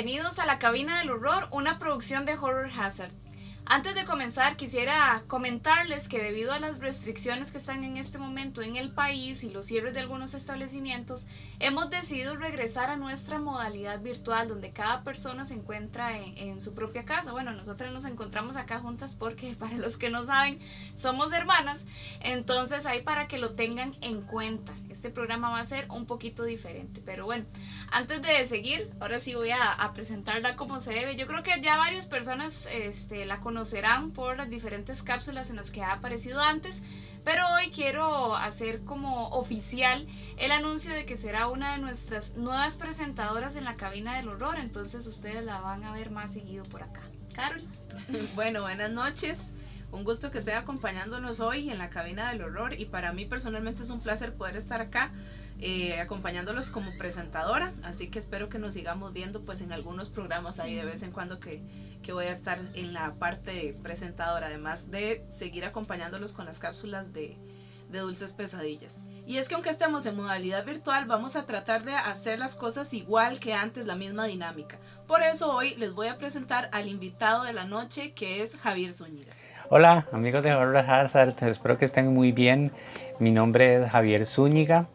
[0.00, 3.10] bienvenidos a La Cabina del Horror, una producción de Horror Hazard.
[3.70, 8.62] Antes de comenzar, quisiera comentarles que debido a las restricciones que están en este momento
[8.62, 11.26] en el país y los cierres de algunos establecimientos,
[11.58, 17.04] hemos decidido regresar a nuestra modalidad virtual donde cada persona se encuentra en, su propia
[17.04, 17.32] casa.
[17.32, 20.60] Bueno, nosotras nos encontramos acá juntas porque para los que no saben,
[20.94, 21.84] somos hermanas,
[22.20, 24.72] entonces ahí para que lo tengan en cuenta.
[24.88, 27.44] Este programa va a ser un poquito diferente, pero bueno,
[27.90, 31.16] antes de seguir, ahora sí voy a, presentarla como se debe.
[31.16, 35.56] Yo creo que ya varias personas este, la conocen conocerán por las diferentes cápsulas en
[35.56, 36.82] las que ha aparecido antes,
[37.22, 40.06] pero hoy quiero hacer como oficial
[40.38, 44.58] el anuncio de que será una de nuestras nuevas presentadoras en la cabina del horror,
[44.58, 47.02] entonces ustedes la van a ver más seguido por acá.
[47.34, 47.62] Carol.
[48.34, 49.38] Bueno, buenas noches.
[49.92, 53.82] Un gusto que estén acompañándonos hoy en la cabina del horror y para mí personalmente
[53.82, 55.10] es un placer poder estar acá
[55.60, 60.60] eh, acompañándolos como presentadora, así que espero que nos sigamos viendo pues en algunos programas
[60.60, 61.62] ahí de vez en cuando que,
[62.00, 67.12] que voy a estar en la parte presentadora, además de seguir acompañándolos con las cápsulas
[67.12, 67.36] de,
[67.90, 68.94] dulces pesadillas.
[69.26, 72.94] Y es que aunque estemos en modalidad virtual, vamos a tratar de hacer las cosas
[72.94, 74.78] igual que antes, la misma dinámica.
[75.06, 78.92] Por eso hoy les voy a presentar al invitado de la noche, que es Javier
[78.92, 79.32] Zúñiga.
[79.70, 82.72] Hola amigos de Horror Hazard, espero que estén muy bien.
[83.18, 84.86] Mi nombre es Javier Zúñiga.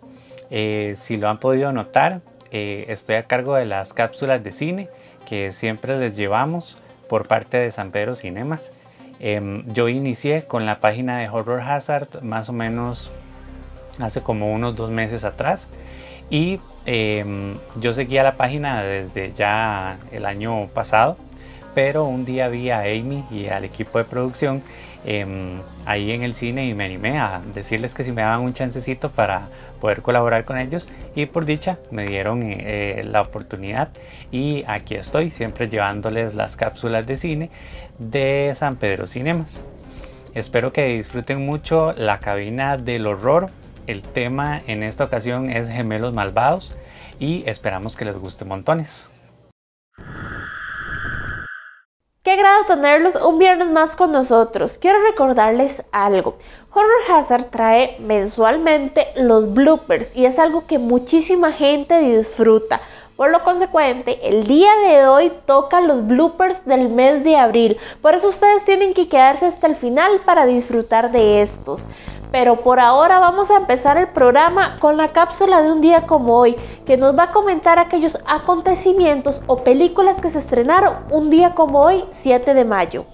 [0.49, 2.21] Eh, si lo han podido notar,
[2.51, 4.89] eh, estoy a cargo de las cápsulas de cine
[5.25, 6.77] que siempre les llevamos
[7.09, 8.71] por parte de San Pedro Cinemas.
[9.19, 13.11] Em, yo inicié con la página de Horror Hazard más o menos
[13.99, 15.69] hace como unos dos meses atrás
[16.29, 21.17] y em, yo seguía la página desde ya el año pasado
[21.73, 24.61] pero un día vi a Amy y al equipo de producción
[25.05, 28.53] em, ahí en el cine y me animé a decirles que si me daban un
[28.53, 29.47] chancecito para
[29.83, 33.89] poder colaborar con ellos y por dicha me dieron eh, la oportunidad
[34.31, 37.49] y aquí estoy siempre llevándoles las cápsulas de cine
[37.99, 39.61] de San Pedro Cinemas.
[40.35, 43.49] Espero que disfruten mucho la cabina del horror.
[43.85, 46.73] El tema en esta ocasión es gemelos malvados
[47.19, 49.11] y esperamos que les guste montones.
[52.23, 54.77] Qué agrado tenerlos un viernes más con nosotros.
[54.79, 56.37] Quiero recordarles algo.
[56.75, 62.81] Horror Hazard trae mensualmente los bloopers y es algo que muchísima gente disfruta.
[63.15, 67.77] Por lo consecuente, el día de hoy toca los bloopers del mes de abril.
[68.01, 71.87] Por eso ustedes tienen que quedarse hasta el final para disfrutar de estos
[72.31, 76.35] pero por ahora vamos a empezar el programa con la cápsula de un día como
[76.35, 81.53] hoy, que nos va a comentar aquellos acontecimientos o películas que se estrenaron un día
[81.53, 83.05] como hoy, 7 de mayo.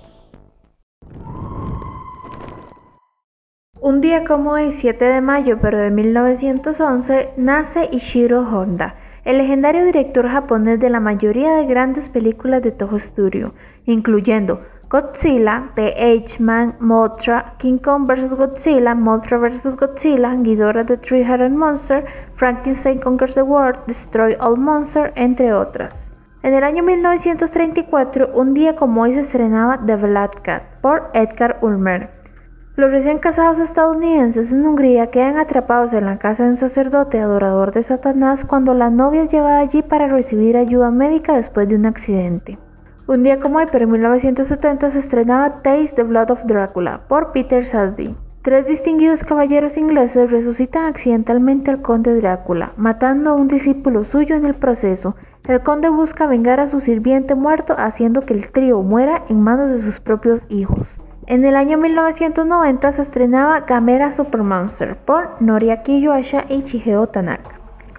[3.81, 9.85] Un día como hoy, 7 de mayo, pero de 1911, nace Ishiro Honda, el legendario
[9.85, 13.53] director japonés de la mayoría de grandes películas de Toho Studio,
[13.85, 15.93] incluyendo Godzilla, The
[16.25, 18.35] H-Man, Mothra, King Kong vs.
[18.35, 19.77] Godzilla, Mothra vs.
[19.77, 22.03] Godzilla, Ghidorah the Three-Headed Monster,
[22.35, 26.11] Frankenstein Conquers the World, Destroy All Monsters, entre otras.
[26.43, 31.59] En el año 1934, un día como hoy se estrenaba The Black Cat por Edgar
[31.61, 32.18] Ulmer.
[32.79, 37.73] Los recién casados estadounidenses en Hungría quedan atrapados en la casa de un sacerdote adorador
[37.73, 41.85] de Satanás cuando la novia es llevada allí para recibir ayuda médica después de un
[41.85, 42.57] accidente.
[43.05, 47.33] Un día como hoy, pero en 1970 se estrenaba Taste the Blood of Drácula por
[47.33, 48.15] Peter Sadie.
[48.43, 54.45] Tres distinguidos caballeros ingleses resucitan accidentalmente al conde Drácula, matando a un discípulo suyo en
[54.45, 55.17] el proceso.
[55.45, 59.69] El conde busca vengar a su sirviente muerto, haciendo que el trío muera en manos
[59.69, 60.97] de sus propios hijos.
[61.29, 67.51] En el año 1990 se estrenaba Gamera Supermonster por Noriaki Yuasha y Chiheo Tanaka.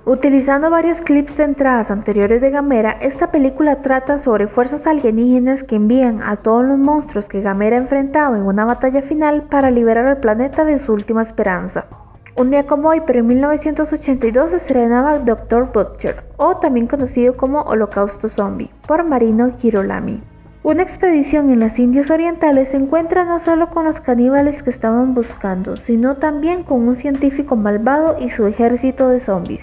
[0.04, 5.76] Utilizando varios clips de entradas anteriores de Gamera, esta película trata sobre fuerzas alienígenas que
[5.76, 10.06] envían a todos los monstruos que Gamera ha enfrentado en una batalla final para liberar
[10.06, 11.86] al planeta de su última esperanza.
[12.34, 17.60] Un día como hoy, pero en 1982 se estrenaba Doctor Butcher, o también conocido como
[17.60, 20.20] Holocausto Zombie, por Marino Girolami.
[20.62, 25.14] Una expedición en las Indias Orientales se encuentra no solo con los caníbales que estaban
[25.14, 29.62] buscando, sino también con un científico malvado y su ejército de zombies.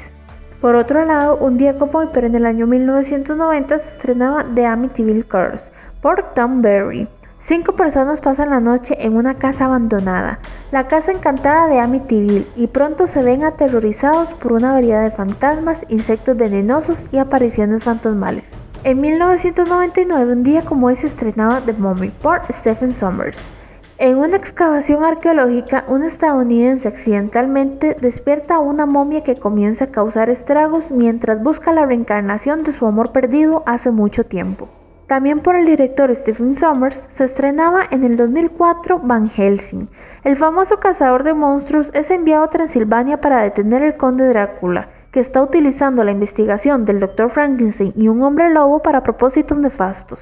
[0.60, 4.66] Por otro lado, un día como hoy, pero en el año 1990 se estrenaba The
[4.66, 5.70] Amityville Curse
[6.02, 7.08] por Tom Berry.
[7.42, 10.40] Cinco personas pasan la noche en una casa abandonada,
[10.72, 15.86] la casa encantada de Amityville, y pronto se ven aterrorizados por una variedad de fantasmas,
[15.90, 18.52] insectos venenosos y apariciones fantasmales.
[18.88, 23.38] En 1999, un día como hoy, se estrenaba The Mummy por Stephen Sommers.
[23.98, 30.30] En una excavación arqueológica, un estadounidense accidentalmente despierta a una momia que comienza a causar
[30.30, 34.70] estragos mientras busca la reencarnación de su amor perdido hace mucho tiempo.
[35.08, 39.90] También por el director Stephen Sommers se estrenaba en el 2004 Van Helsing.
[40.24, 45.22] El famoso cazador de monstruos es enviado a Transilvania para detener al conde Drácula, que
[45.22, 47.32] está utilizando la investigación del Dr.
[47.32, 50.20] Frankenstein y un hombre lobo para propósitos nefastos.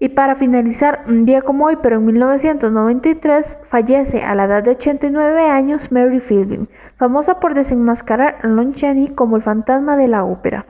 [0.00, 4.70] Y para finalizar, un día como hoy, pero en 1993, fallece a la edad de
[4.70, 6.66] 89 años Mary Philbin,
[6.96, 10.64] famosa por desenmascarar a Lon Chaney como el fantasma de la ópera.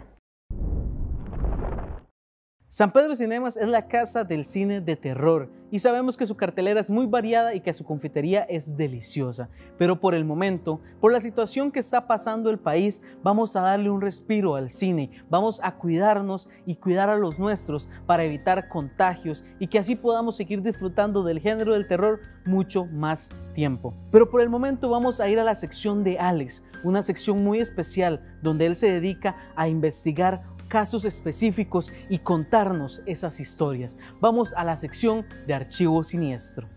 [2.79, 6.79] San Pedro Cinemas es la casa del cine de terror y sabemos que su cartelera
[6.79, 9.49] es muy variada y que su confitería es deliciosa.
[9.77, 13.91] Pero por el momento, por la situación que está pasando el país, vamos a darle
[13.91, 19.43] un respiro al cine, vamos a cuidarnos y cuidar a los nuestros para evitar contagios
[19.59, 23.93] y que así podamos seguir disfrutando del género del terror mucho más tiempo.
[24.13, 27.59] Pero por el momento vamos a ir a la sección de Alex, una sección muy
[27.59, 33.97] especial donde él se dedica a investigar casos específicos y contarnos esas historias.
[34.21, 36.69] Vamos a la sección de archivo siniestro.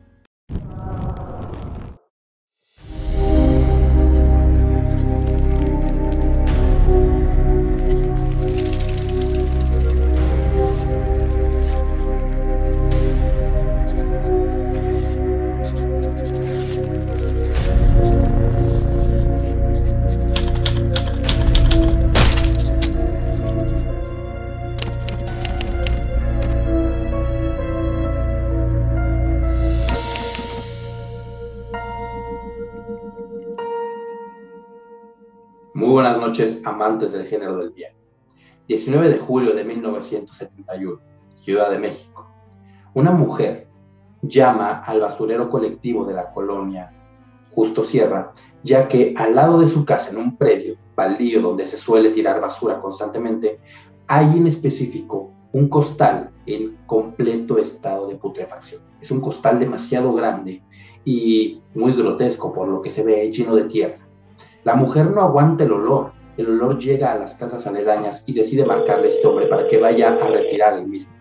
[36.31, 37.92] Noches, amantes del género del bien.
[38.69, 40.98] 19 de julio de 1971,
[41.36, 42.25] Ciudad de México.
[42.94, 43.68] Una mujer
[44.22, 46.94] llama al basurero colectivo de la colonia
[47.50, 48.31] Justo Sierra,
[48.63, 52.39] ya que al lado de su casa, en un predio baldío donde se suele tirar
[52.39, 53.60] basura constantemente,
[54.07, 58.81] hay en específico un costal en completo estado de putrefacción.
[59.01, 60.63] Es un costal demasiado grande
[61.04, 64.07] y muy grotesco por lo que se ve lleno de tierra.
[64.63, 66.21] La mujer no aguanta el olor.
[66.38, 69.80] El olor llega a las casas aledañas y decide marcarle a este hombre para que
[69.80, 71.12] vaya a retirar el mismo.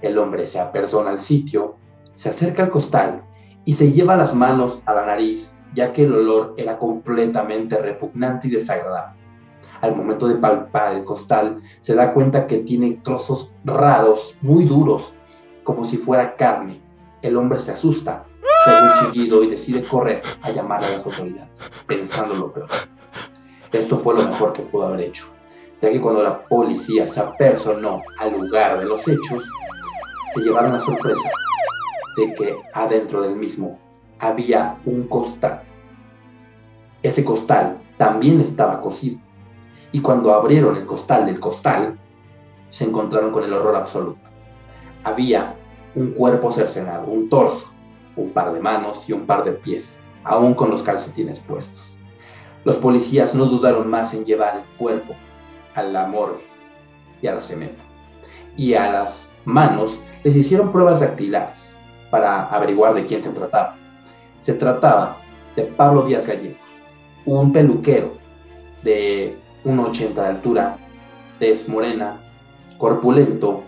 [0.00, 1.76] El hombre se apersona al sitio,
[2.14, 3.22] se acerca al costal
[3.64, 8.48] y se lleva las manos a la nariz, ya que el olor era completamente repugnante
[8.48, 9.20] y desagradable.
[9.82, 15.14] Al momento de palpar el costal, se da cuenta que tiene trozos raros, muy duros,
[15.64, 16.80] como si fuera carne.
[17.22, 18.26] El hombre se asusta
[18.64, 22.68] pega un chillido y decide correr a llamar a las autoridades, pensando lo peor.
[23.72, 25.26] Esto fue lo mejor que pudo haber hecho,
[25.80, 29.48] ya que cuando la policía se apersonó al lugar de los hechos,
[30.34, 31.30] se llevaron la sorpresa
[32.16, 33.78] de que adentro del mismo
[34.18, 35.62] había un costal.
[37.02, 39.20] Ese costal también estaba cocido.
[39.92, 41.98] Y cuando abrieron el costal del costal,
[42.70, 44.20] se encontraron con el horror absoluto.
[45.04, 45.56] Había
[45.94, 47.70] un cuerpo cercenado, un torso,
[48.16, 51.89] un par de manos y un par de pies, aún con los calcetines puestos.
[52.64, 55.14] Los policías no dudaron más en llevar el cuerpo
[55.74, 56.44] a la morgue
[57.22, 57.82] y a la cemento.
[58.56, 61.74] Y a las manos les hicieron pruebas dactilares
[62.10, 63.76] para averiguar de quién se trataba.
[64.42, 65.16] Se trataba
[65.56, 66.58] de Pablo Díaz Gallegos,
[67.24, 68.12] un peluquero
[68.82, 70.78] de 1,80 de altura,
[71.38, 72.20] tez morena,
[72.78, 73.62] corpulento,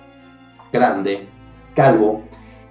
[0.73, 1.29] grande,
[1.75, 2.23] calvo,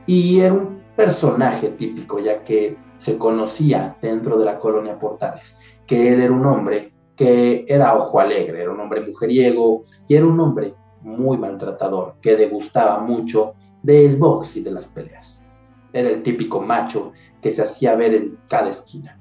[0.06, 5.58] y era un personaje típico, ya que se conocía dentro de la colonia Portales,
[5.92, 10.26] que él era un hombre que era ojo alegre, era un hombre mujeriego y era
[10.26, 15.44] un hombre muy maltratador, que degustaba mucho del box y de las peleas.
[15.92, 19.20] Era el típico macho que se hacía ver en cada esquina.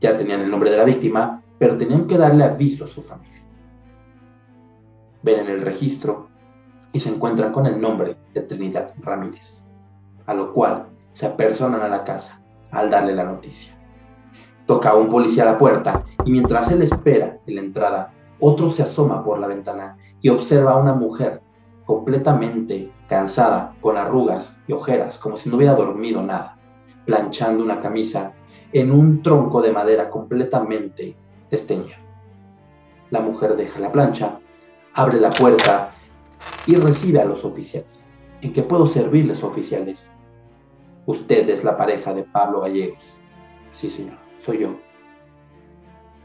[0.00, 3.44] Ya tenían el nombre de la víctima, pero tenían que darle aviso a su familia.
[5.22, 6.30] Ven en el registro
[6.92, 9.62] y se encuentran con el nombre de Trinidad Ramírez,
[10.26, 12.42] a lo cual se apersonan a la casa
[12.72, 13.75] al darle la noticia.
[14.66, 18.70] Toca a un policía a la puerta y mientras él espera en la entrada, otro
[18.70, 21.40] se asoma por la ventana y observa a una mujer
[21.84, 26.58] completamente cansada, con arrugas y ojeras, como si no hubiera dormido nada,
[27.04, 28.34] planchando una camisa
[28.72, 31.16] en un tronco de madera completamente
[31.50, 31.96] desteñido.
[33.10, 34.40] La mujer deja la plancha,
[34.94, 35.92] abre la puerta
[36.66, 38.08] y recibe a los oficiales.
[38.42, 40.10] ¿En qué puedo servirles, oficiales?
[41.06, 43.20] Usted es la pareja de Pablo Gallegos.
[43.70, 44.76] Sí, señor, soy yo.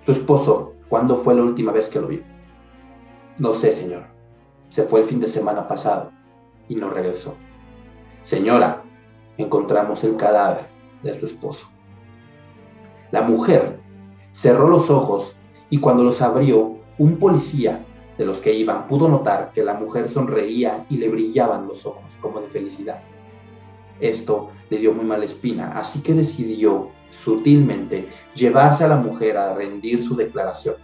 [0.06, 2.22] Su esposo, ¿cuándo fue la última vez que lo vio?
[3.38, 4.06] No sé, señor.
[4.70, 6.12] Se fue el fin de semana pasado
[6.68, 7.36] y no regresó.
[8.24, 8.84] Señora,
[9.38, 10.68] encontramos el cadáver
[11.04, 11.68] de su esposo.
[13.12, 13.80] La mujer
[14.32, 15.36] cerró los ojos
[15.70, 17.84] y cuando los abrió, un policía
[18.18, 22.04] de los que iban pudo notar que la mujer sonreía y le brillaban los ojos
[22.22, 23.02] como de felicidad.
[24.02, 29.54] Esto le dio muy mala espina, así que decidió sutilmente llevarse a la mujer a
[29.54, 30.76] rendir su declaración.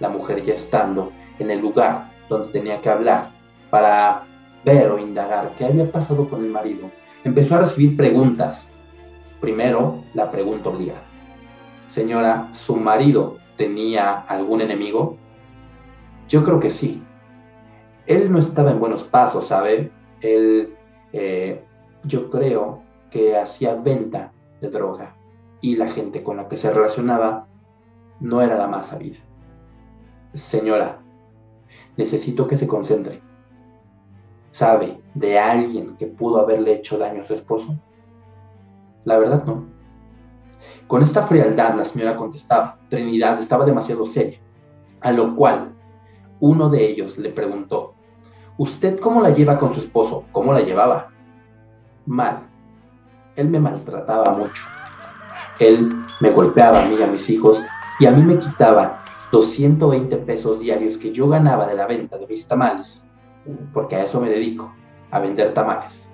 [0.00, 3.32] La mujer ya estando en el lugar donde tenía que hablar
[3.70, 4.26] para
[4.64, 6.90] ver o indagar qué había pasado con el marido,
[7.24, 8.70] empezó a recibir preguntas.
[9.40, 11.02] Primero, la pregunta obligada.
[11.86, 15.16] Señora, ¿su marido tenía algún enemigo?
[16.28, 17.02] Yo creo que sí.
[18.06, 19.90] Él no estaba en buenos pasos, ¿sabe?
[20.20, 20.74] Él,
[21.12, 21.62] eh,
[22.04, 25.16] yo creo que hacía venta de droga
[25.60, 27.46] y la gente con la que se relacionaba
[28.20, 29.18] no era la más sabida.
[30.34, 31.00] Señora,
[31.96, 33.22] necesito que se concentre.
[34.50, 37.76] ¿Sabe de alguien que pudo haberle hecho daño a su esposo?
[39.04, 39.66] La verdad no.
[40.86, 42.78] Con esta frialdad la señora contestaba.
[42.88, 44.38] Trinidad estaba demasiado seria,
[45.00, 45.74] a lo cual
[46.40, 47.94] uno de ellos le preguntó,
[48.58, 50.24] ¿Usted cómo la lleva con su esposo?
[50.32, 51.12] ¿Cómo la llevaba?
[52.08, 52.48] Mal.
[53.36, 54.64] Él me maltrataba mucho.
[55.60, 57.62] Él me golpeaba a mí y a mis hijos
[58.00, 62.26] y a mí me quitaba 220 pesos diarios que yo ganaba de la venta de
[62.26, 63.06] mis tamales,
[63.74, 64.72] porque a eso me dedico,
[65.10, 66.10] a vender tamales.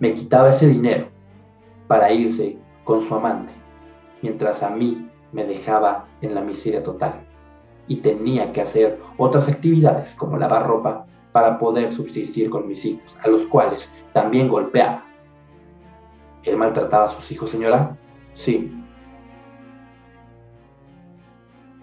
[0.00, 1.08] Me quitaba ese dinero
[1.86, 3.52] para irse con su amante,
[4.22, 7.24] mientras a mí me dejaba en la miseria total
[7.86, 13.16] y tenía que hacer otras actividades como lavar ropa para poder subsistir con mis hijos,
[13.22, 15.04] a los cuales también golpeaba.
[16.46, 17.96] ¿Él maltrataba a sus hijos, señora?
[18.34, 18.72] Sí.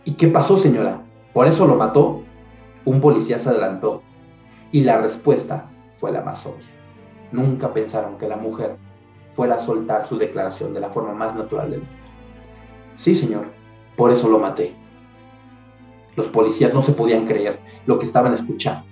[0.05, 1.01] ¿Y qué pasó, señora?
[1.33, 2.23] ¿Por eso lo mató?
[2.85, 4.01] Un policía se adelantó
[4.71, 6.67] y la respuesta fue la más obvia.
[7.31, 8.77] Nunca pensaron que la mujer
[9.31, 11.95] fuera a soltar su declaración de la forma más natural del mundo.
[12.95, 13.45] Sí, señor,
[13.95, 14.75] por eso lo maté.
[16.15, 18.85] Los policías no se podían creer lo que estaban escuchando.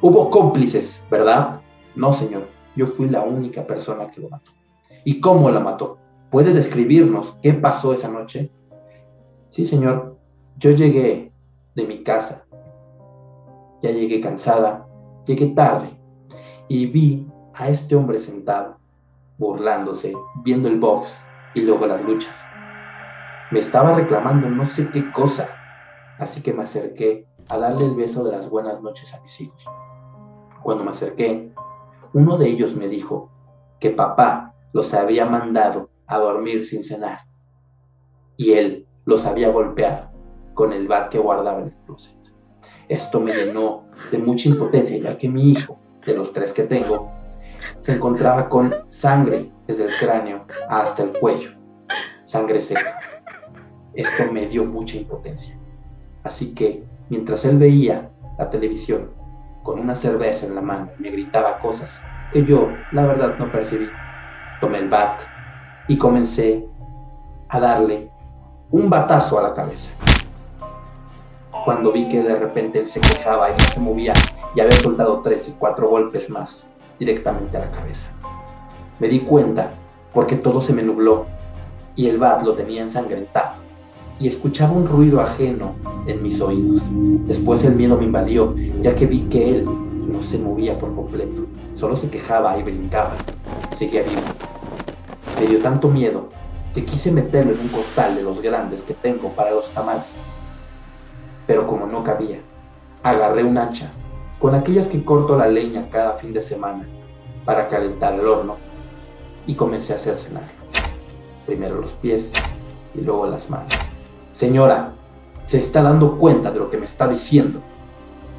[0.00, 1.60] Hubo cómplices, ¿verdad?
[1.94, 4.57] No, señor, yo fui la única persona que lo mató.
[5.08, 5.96] ¿Y cómo la mató?
[6.28, 8.52] ¿Puede describirnos qué pasó esa noche?
[9.48, 10.18] Sí, señor,
[10.58, 11.32] yo llegué
[11.74, 12.44] de mi casa.
[13.80, 14.86] Ya llegué cansada,
[15.24, 15.98] llegué tarde
[16.68, 18.76] y vi a este hombre sentado,
[19.38, 20.12] burlándose,
[20.44, 21.18] viendo el box
[21.54, 22.36] y luego las luchas.
[23.50, 25.48] Me estaba reclamando no sé qué cosa
[26.18, 29.64] así que me acerqué a darle el beso de las buenas noches a mis hijos.
[30.62, 31.50] Cuando me acerqué,
[32.12, 33.30] uno de ellos me dijo
[33.80, 34.47] que papá
[34.78, 37.26] los había mandado a dormir sin cenar
[38.36, 40.12] y él los había golpeado
[40.54, 42.16] con el bat que guardaba en el closet.
[42.88, 47.10] Esto me llenó de mucha impotencia ya que mi hijo, de los tres que tengo,
[47.80, 51.50] se encontraba con sangre desde el cráneo hasta el cuello,
[52.24, 53.00] sangre seca.
[53.94, 55.58] Esto me dio mucha impotencia.
[56.22, 59.10] Así que, mientras él veía la televisión
[59.64, 63.88] con una cerveza en la mano me gritaba cosas que yo, la verdad, no percibí,
[64.60, 65.22] tomé el bat
[65.88, 66.66] y comencé
[67.48, 68.10] a darle
[68.70, 69.90] un batazo a la cabeza.
[71.64, 74.14] Cuando vi que de repente él se quejaba y no se movía
[74.54, 76.64] y había soltado tres y cuatro golpes más
[76.98, 78.08] directamente a la cabeza.
[78.98, 79.72] Me di cuenta
[80.12, 81.26] porque todo se me nubló
[81.94, 83.54] y el bat lo tenía ensangrentado
[84.20, 85.74] y escuchaba un ruido ajeno
[86.06, 86.82] en mis oídos.
[87.26, 91.46] Después el miedo me invadió, ya que vi que él no se movía por completo,
[91.74, 93.12] solo se quejaba y brincaba.
[93.76, 94.22] Seguía vivo.
[95.40, 96.28] Me dio tanto miedo
[96.74, 100.04] que quise meterlo en un costal de los grandes que tengo para los tamales.
[101.46, 102.40] Pero como no cabía,
[103.02, 103.90] agarré un hacha,
[104.38, 106.86] con aquellas que corto la leña cada fin de semana
[107.44, 108.56] para calentar el horno,
[109.46, 110.48] y comencé a hacer cenar.
[111.46, 112.32] Primero los pies
[112.94, 113.72] y luego las manos.
[114.34, 114.92] Señora,
[115.46, 117.60] ¿se está dando cuenta de lo que me está diciendo?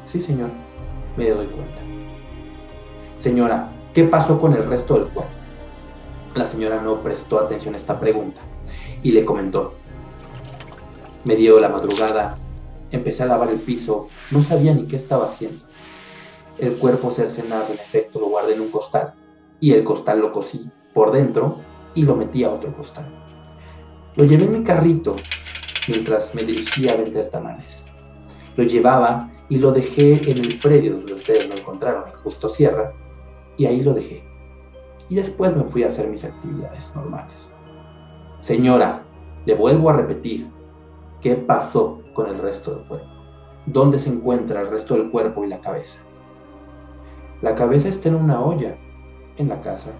[0.06, 0.50] Sí, señor,
[1.16, 1.80] me doy cuenta.
[3.18, 5.39] Señora, ¿qué pasó con el resto del cuerpo?
[6.34, 8.40] La señora no prestó atención a esta pregunta
[9.02, 9.74] y le comentó.
[11.24, 12.38] Me dio la madrugada,
[12.92, 15.64] empecé a lavar el piso, no sabía ni qué estaba haciendo.
[16.58, 19.14] El cuerpo cercenado, en efecto, lo guardé en un costal
[19.58, 21.58] y el costal lo cosí por dentro
[21.94, 23.06] y lo metí a otro costal.
[24.14, 25.16] Lo llevé en mi carrito
[25.88, 27.84] mientras me dirigía a vender tamales.
[28.56, 32.92] Lo llevaba y lo dejé en el predio donde ustedes lo encontraron, en Justo Sierra,
[33.56, 34.29] y ahí lo dejé.
[35.10, 37.52] Y después me fui a hacer mis actividades normales.
[38.40, 39.02] Señora,
[39.44, 40.48] le vuelvo a repetir,
[41.20, 43.08] ¿qué pasó con el resto del cuerpo?
[43.66, 45.98] ¿Dónde se encuentra el resto del cuerpo y la cabeza?
[47.42, 48.78] La cabeza está en una olla
[49.36, 49.90] en la casa.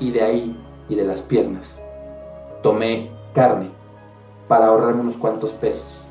[0.00, 1.78] y de ahí y de las piernas
[2.62, 3.70] tomé carne
[4.48, 6.02] para ahorrarme unos cuantos pesos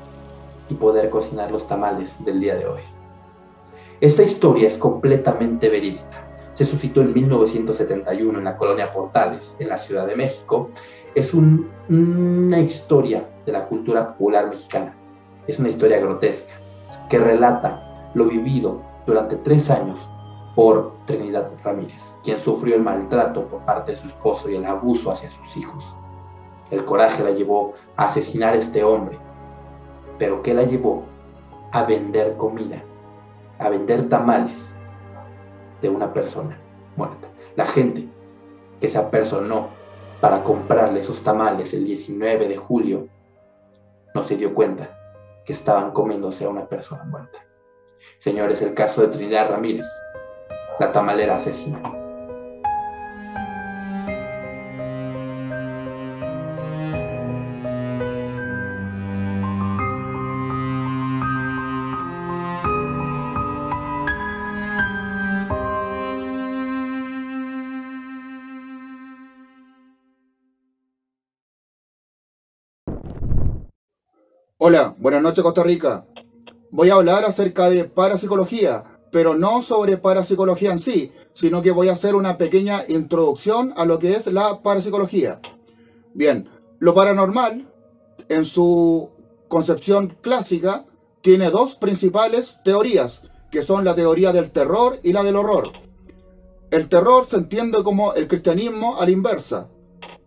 [0.70, 2.80] y poder cocinar los tamales del día de hoy.
[4.00, 6.23] Esta historia es completamente verídica.
[6.54, 10.70] Se suscitó en 1971 en la colonia Portales, en la Ciudad de México.
[11.16, 14.94] Es una historia de la cultura popular mexicana.
[15.48, 16.54] Es una historia grotesca
[17.10, 20.08] que relata lo vivido durante tres años
[20.54, 25.10] por Trinidad Ramírez, quien sufrió el maltrato por parte de su esposo y el abuso
[25.10, 25.96] hacia sus hijos.
[26.70, 29.18] El coraje la llevó a asesinar a este hombre,
[30.18, 31.02] pero ¿qué la llevó?
[31.72, 32.82] A vender comida,
[33.58, 34.73] a vender tamales
[35.80, 36.58] de una persona
[36.96, 37.28] muerta.
[37.56, 38.08] La gente
[38.80, 39.68] que se apersonó
[40.20, 43.08] para comprarle esos tamales el 19 de julio
[44.14, 44.98] no se dio cuenta
[45.44, 47.44] que estaban comiéndose a una persona muerta.
[48.18, 49.86] Señores, el caso de Trinidad Ramírez,
[50.78, 52.03] la tamalera asesina.
[74.66, 76.06] Hola, buenas noches Costa Rica.
[76.70, 81.90] Voy a hablar acerca de parapsicología, pero no sobre parapsicología en sí, sino que voy
[81.90, 85.38] a hacer una pequeña introducción a lo que es la parapsicología.
[86.14, 86.48] Bien,
[86.78, 87.70] lo paranormal,
[88.30, 89.10] en su
[89.48, 90.86] concepción clásica,
[91.20, 95.72] tiene dos principales teorías, que son la teoría del terror y la del horror.
[96.70, 99.68] El terror se entiende como el cristianismo a la inversa,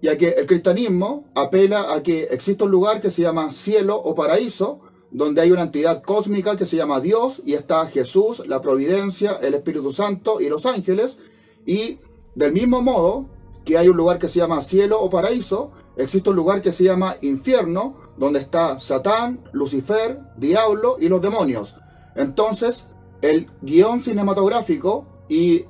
[0.01, 4.15] ya que el cristianismo apela a que existe un lugar que se llama cielo o
[4.15, 4.79] paraíso,
[5.11, 9.53] donde hay una entidad cósmica que se llama Dios y está Jesús, la providencia, el
[9.53, 11.17] Espíritu Santo y los ángeles,
[11.65, 11.99] y
[12.35, 13.25] del mismo modo
[13.65, 16.83] que hay un lugar que se llama cielo o paraíso, existe un lugar que se
[16.83, 21.75] llama infierno, donde está Satán, Lucifer, Diablo y los demonios.
[22.15, 22.85] Entonces,
[23.21, 25.65] el guion cinematográfico y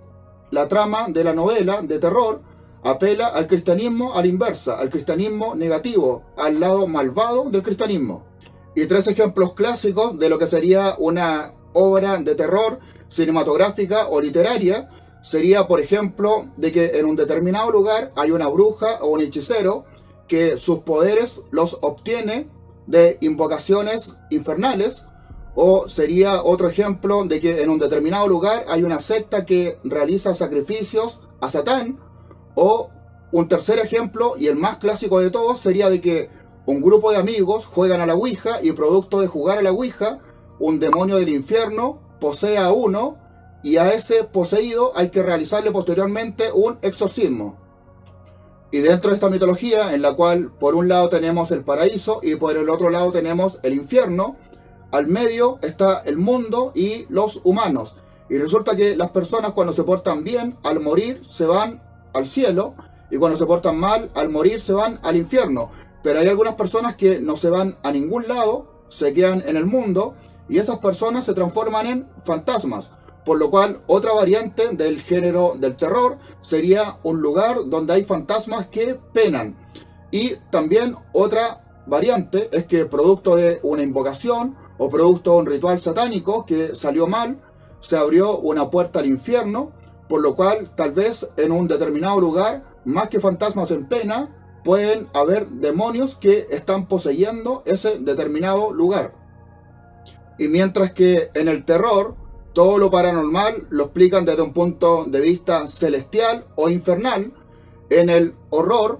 [0.51, 2.41] la trama de la novela de terror
[2.83, 8.23] apela al cristianismo a la inversa, al cristianismo negativo, al lado malvado del cristianismo.
[8.75, 14.89] Y tres ejemplos clásicos de lo que sería una obra de terror cinematográfica o literaria
[15.21, 19.85] sería, por ejemplo, de que en un determinado lugar hay una bruja o un hechicero
[20.27, 22.47] que sus poderes los obtiene
[22.85, 25.03] de invocaciones infernales,
[25.55, 30.35] o sería otro ejemplo de que en un determinado lugar hay una secta que realiza
[30.35, 31.99] sacrificios a Satán,
[32.57, 32.89] o
[33.31, 36.29] un tercer ejemplo, y el más clásico de todos, sería de que
[36.65, 40.19] un grupo de amigos juegan a la Ouija y producto de jugar a la Ouija,
[40.59, 43.17] un demonio del infierno posee a uno
[43.63, 47.57] y a ese poseído hay que realizarle posteriormente un exorcismo.
[48.71, 52.35] Y dentro de esta mitología, en la cual por un lado tenemos el paraíso y
[52.35, 54.35] por el otro lado tenemos el infierno,
[54.91, 57.93] al medio está el mundo y los humanos.
[58.29, 61.86] Y resulta que las personas cuando se portan bien, al morir, se van
[62.17, 62.75] al cielo
[63.09, 65.71] y cuando se portan mal, al morir se van al infierno.
[66.03, 69.65] Pero hay algunas personas que no se van a ningún lado, se quedan en el
[69.65, 70.15] mundo
[70.49, 72.89] y esas personas se transforman en fantasmas.
[73.25, 78.67] Por lo cual, otra variante del género del terror sería un lugar donde hay fantasmas
[78.67, 79.57] que penan.
[80.11, 85.79] Y también otra variante es que producto de una invocación o producto de un ritual
[85.79, 87.41] satánico que salió mal,
[87.81, 89.73] se abrió una puerta al infierno
[90.07, 95.07] por lo cual tal vez en un determinado lugar, más que fantasmas en pena, pueden
[95.13, 99.13] haber demonios que están poseyendo ese determinado lugar.
[100.37, 102.15] Y mientras que en el terror,
[102.53, 107.33] todo lo paranormal lo explican desde un punto de vista celestial o infernal,
[107.89, 108.99] en el horror,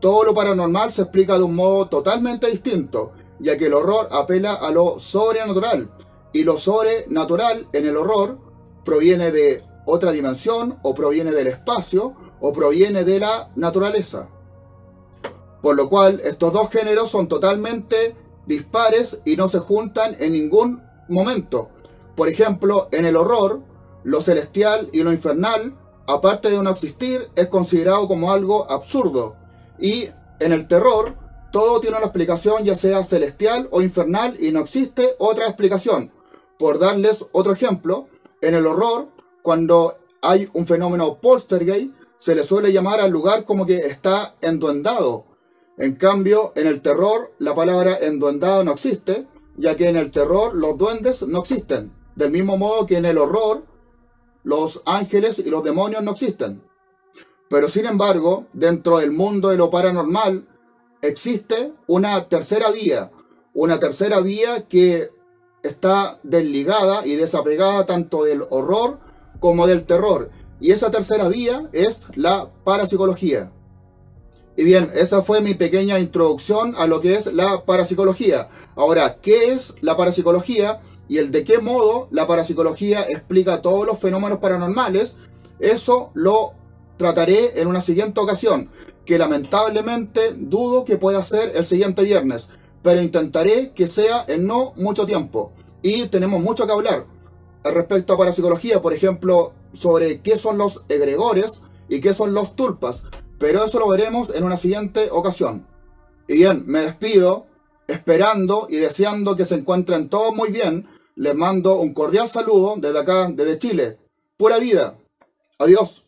[0.00, 4.54] todo lo paranormal se explica de un modo totalmente distinto, ya que el horror apela
[4.54, 5.90] a lo sobrenatural,
[6.32, 8.38] y lo sobrenatural en el horror
[8.84, 14.28] proviene de otra dimensión o proviene del espacio o proviene de la naturaleza.
[15.60, 18.16] Por lo cual estos dos géneros son totalmente
[18.46, 21.70] dispares y no se juntan en ningún momento.
[22.16, 23.60] Por ejemplo, en el horror,
[24.04, 29.36] lo celestial y lo infernal, aparte de no existir, es considerado como algo absurdo.
[29.78, 30.08] Y
[30.40, 31.14] en el terror,
[31.52, 36.10] todo tiene una explicación ya sea celestial o infernal y no existe otra explicación.
[36.58, 38.08] Por darles otro ejemplo,
[38.40, 39.08] en el horror,
[39.42, 45.24] cuando hay un fenómeno poltergeist, se le suele llamar al lugar como que está enduendado.
[45.76, 49.26] En cambio, en el terror, la palabra enduendado no existe,
[49.56, 51.92] ya que en el terror los duendes no existen.
[52.14, 53.64] Del mismo modo que en el horror,
[54.44, 56.62] los ángeles y los demonios no existen.
[57.48, 60.46] Pero sin embargo, dentro del mundo de lo paranormal
[61.00, 63.10] existe una tercera vía,
[63.52, 65.10] una tercera vía que
[65.62, 69.00] está desligada y desapegada tanto del horror
[69.42, 70.30] como del terror.
[70.60, 73.50] Y esa tercera vía es la parapsicología.
[74.56, 78.48] Y bien, esa fue mi pequeña introducción a lo que es la parapsicología.
[78.76, 83.98] Ahora, ¿qué es la parapsicología y el de qué modo la parapsicología explica todos los
[83.98, 85.14] fenómenos paranormales?
[85.58, 86.52] Eso lo
[86.96, 88.70] trataré en una siguiente ocasión,
[89.04, 92.46] que lamentablemente dudo que pueda ser el siguiente viernes,
[92.82, 95.50] pero intentaré que sea en no mucho tiempo.
[95.82, 97.06] Y tenemos mucho que hablar
[97.64, 101.52] respecto a parapsicología, por ejemplo, sobre qué son los egregores
[101.88, 103.02] y qué son los tulpas,
[103.38, 105.66] pero eso lo veremos en una siguiente ocasión.
[106.28, 107.46] Y bien, me despido
[107.88, 110.86] esperando y deseando que se encuentren todos muy bien.
[111.14, 113.98] Les mando un cordial saludo desde acá, desde Chile.
[114.36, 114.96] Pura vida.
[115.58, 116.01] Adiós.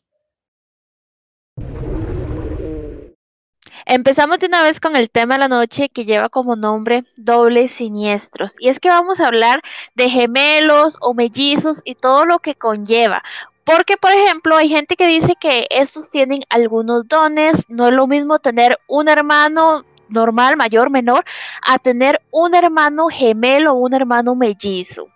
[3.86, 7.72] Empezamos de una vez con el tema de la noche que lleva como nombre dobles
[7.72, 8.54] siniestros.
[8.58, 9.60] Y es que vamos a hablar
[9.94, 13.22] de gemelos o mellizos y todo lo que conlleva.
[13.64, 18.06] Porque, por ejemplo, hay gente que dice que estos tienen algunos dones, no es lo
[18.06, 21.24] mismo tener un hermano normal, mayor, menor,
[21.66, 25.06] a tener un hermano gemelo o un hermano mellizo.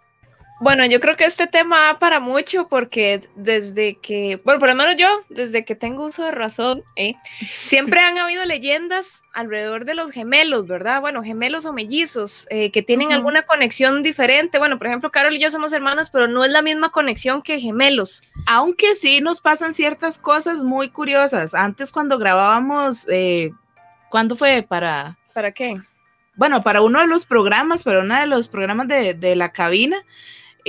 [0.61, 4.75] Bueno, yo creo que este tema da para mucho porque desde que, bueno, por lo
[4.75, 7.15] menos yo, desde que tengo uso de razón, ¿eh?
[7.47, 11.01] siempre han habido leyendas alrededor de los gemelos, ¿verdad?
[11.01, 14.59] Bueno, gemelos o mellizos eh, que tienen alguna conexión diferente.
[14.59, 17.61] Bueno, por ejemplo, Carol y yo somos hermanas, pero no es la misma conexión que
[17.61, 18.25] gemelos.
[18.47, 21.55] Aunque sí nos pasan ciertas cosas muy curiosas.
[21.55, 23.53] Antes cuando grabábamos, eh,
[24.11, 24.65] ¿cuándo fue?
[24.65, 25.17] Para...
[25.35, 25.77] ¿Para qué?
[26.35, 30.05] Bueno, para uno de los programas, para uno de los programas de, de la cabina.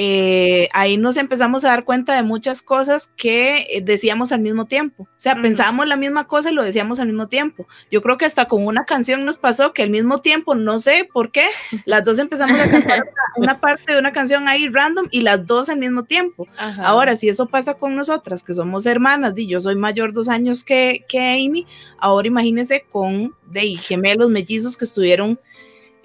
[0.02, 4.64] Eh, ahí nos empezamos a dar cuenta de muchas cosas que eh, decíamos al mismo
[4.64, 5.04] tiempo.
[5.04, 7.68] O sea, pensábamos la misma cosa y lo decíamos al mismo tiempo.
[7.92, 11.10] Yo creo que hasta con una canción nos pasó que al mismo tiempo, no sé
[11.12, 11.48] por qué,
[11.86, 15.68] las dos empezamos a cantar una, parte de una canción ahí random y las dos
[15.68, 16.48] al mismo tiempo.
[16.58, 20.64] Ahora, si eso pasa con nosotras, que somos hermanas, y yo soy mayor dos años
[20.64, 25.38] que, que Amy, ahora imagínense con de gemelos mellizos que estuvieron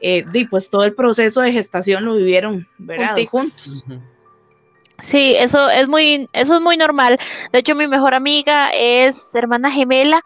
[0.00, 3.16] eh, y pues todo el proceso de gestación lo vivieron, ¿verdad?
[3.30, 3.84] Juntos.
[5.02, 7.18] Sí, eso es muy, eso es muy normal.
[7.52, 10.22] De hecho, mi mejor amiga es hermana gemela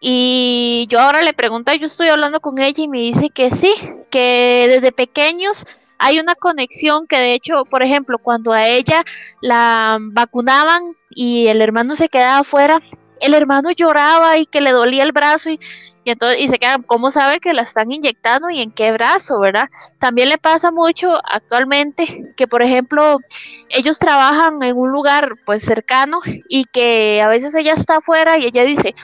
[0.00, 3.72] y yo ahora le pregunto, yo estoy hablando con ella y me dice que sí,
[4.10, 5.66] que desde pequeños
[5.98, 9.04] hay una conexión que de hecho, por ejemplo, cuando a ella
[9.42, 12.80] la vacunaban y el hermano se quedaba afuera,
[13.20, 15.60] el hermano lloraba y que le dolía el brazo y
[16.04, 19.38] y entonces y se quedan, ¿cómo sabe que la están inyectando y en qué brazo,
[19.40, 19.68] verdad?
[19.98, 23.18] También le pasa mucho actualmente que, por ejemplo,
[23.68, 28.46] ellos trabajan en un lugar pues cercano y que a veces ella está afuera y
[28.46, 28.94] ella dice,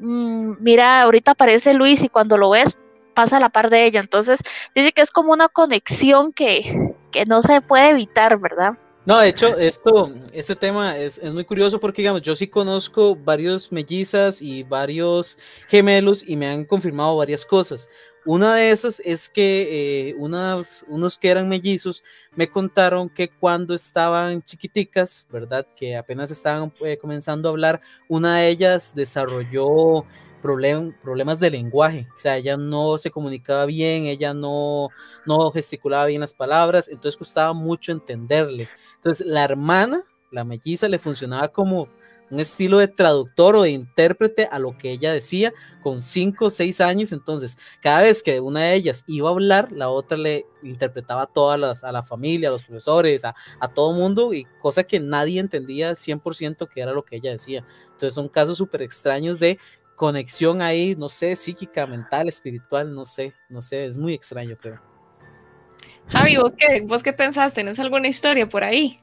[0.00, 2.76] mm, mira, ahorita aparece Luis y cuando lo ves
[3.14, 4.00] pasa a la par de ella.
[4.00, 4.40] Entonces
[4.74, 8.74] dice que es como una conexión que, que no se puede evitar, ¿verdad?
[9.04, 13.72] No, de hecho, esto, este tema es, muy curioso porque, digamos, yo sí conozco varios
[13.72, 17.88] mellizas y varios gemelos y me han confirmado varias cosas.
[18.24, 22.04] Una de esas es que eh, unos que eran mellizos
[22.36, 25.66] me contaron que cuando estaban chiquiticas, ¿verdad?
[25.74, 30.04] Que apenas estaban eh, comenzando a hablar, una de ellas desarrolló
[30.42, 34.88] problemas de lenguaje, o sea, ella no se comunicaba bien, ella no,
[35.24, 38.68] no gesticulaba bien las palabras, entonces costaba mucho entenderle.
[38.96, 41.88] Entonces, la hermana, la melliza, le funcionaba como
[42.32, 45.52] un estilo de traductor o de intérprete a lo que ella decía
[45.82, 47.12] con cinco o seis años.
[47.12, 51.26] Entonces, cada vez que una de ellas iba a hablar, la otra le interpretaba a
[51.26, 54.98] todas las, a la familia, a los profesores, a, a todo mundo, y cosa que
[54.98, 57.66] nadie entendía 100% que era lo que ella decía.
[57.84, 59.58] Entonces, son casos súper extraños de
[60.02, 64.80] conexión ahí, no sé, psíquica, mental, espiritual, no sé, no sé, es muy extraño, creo.
[66.08, 67.54] Javi, ¿vos qué, vos qué pensás?
[67.54, 68.98] ¿Tenés alguna historia por ahí?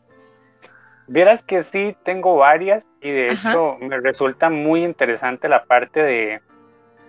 [1.07, 6.41] Vieras que sí, tengo varias y de hecho me resulta muy interesante la parte de,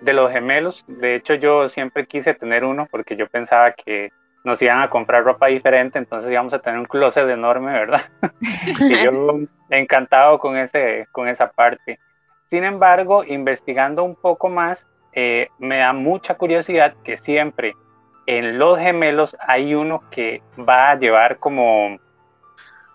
[0.02, 0.84] de los gemelos.
[0.86, 4.10] De hecho, yo siempre quise tener uno porque yo pensaba que
[4.44, 8.02] nos iban a comprar ropa diferente, entonces íbamos a tener un closet enorme, ¿verdad?
[8.78, 11.98] y yo encantado con, ese, con esa parte.
[12.50, 17.76] Sin embargo, investigando un poco más, eh, me da mucha curiosidad que siempre
[18.26, 21.98] en los gemelos hay uno que va a llevar como,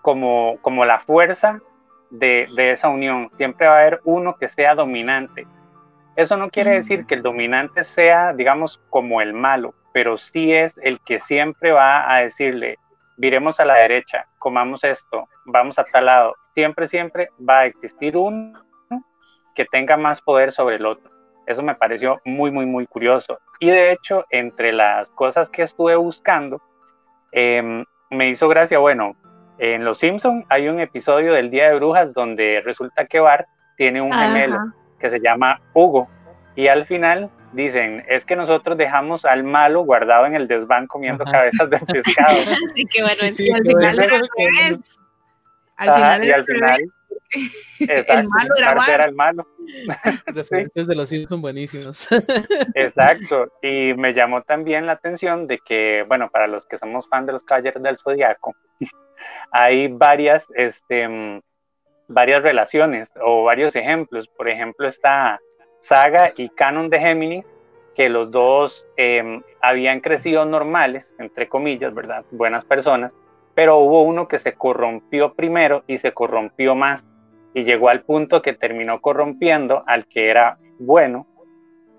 [0.02, 1.60] como, como la fuerza
[2.10, 3.30] de, esa unión.
[3.38, 5.46] Siempre va a haber uno que sea dominante.
[6.16, 10.78] Eso no quiere decir que el dominante sea, digamos, como el malo, pero sí es
[10.82, 12.76] el que siempre va a decirle,
[13.16, 16.34] viremos a la derecha, comamos esto, vamos a tal lado.
[16.54, 18.66] Siempre, siempre va a existir uno
[19.56, 21.10] que tenga más poder sobre el otro.
[21.46, 23.38] Eso me pareció muy, muy, muy curioso.
[23.58, 26.60] Y de hecho, entre las cosas que estuve buscando,
[27.32, 29.16] em, me hizo gracia, bueno,
[29.58, 34.02] en Los Simpson hay un episodio del Día de Brujas donde resulta que Bart tiene
[34.02, 34.58] un gemelo
[34.98, 36.08] que se llama Hugo.
[36.56, 41.24] Y al final dicen, es que nosotros dejamos al malo guardado en el desván comiendo
[41.24, 42.36] cabezas de pescado.
[42.74, 44.98] sí, que bueno, al final era al revés.
[45.76, 46.80] Al final, y al final
[47.80, 49.46] el malo era, era, el malo.
[50.26, 52.08] Referencias de los son buenísimos.
[52.74, 53.52] Exacto.
[53.62, 57.32] Y me llamó también la atención de que, bueno, para los que somos fan de
[57.32, 58.54] los Caballeros del Zodiaco,
[59.50, 61.42] hay varias, este,
[62.08, 64.28] varias relaciones o varios ejemplos.
[64.28, 65.40] Por ejemplo, está
[65.80, 67.44] Saga y Canon de Géminis,
[67.94, 72.24] que los dos em, habían crecido normales, entre comillas, ¿verdad?
[72.30, 73.14] Buenas personas,
[73.54, 77.06] pero hubo uno que se corrompió primero y se corrompió más
[77.56, 81.26] y llegó al punto que terminó corrompiendo al que era bueno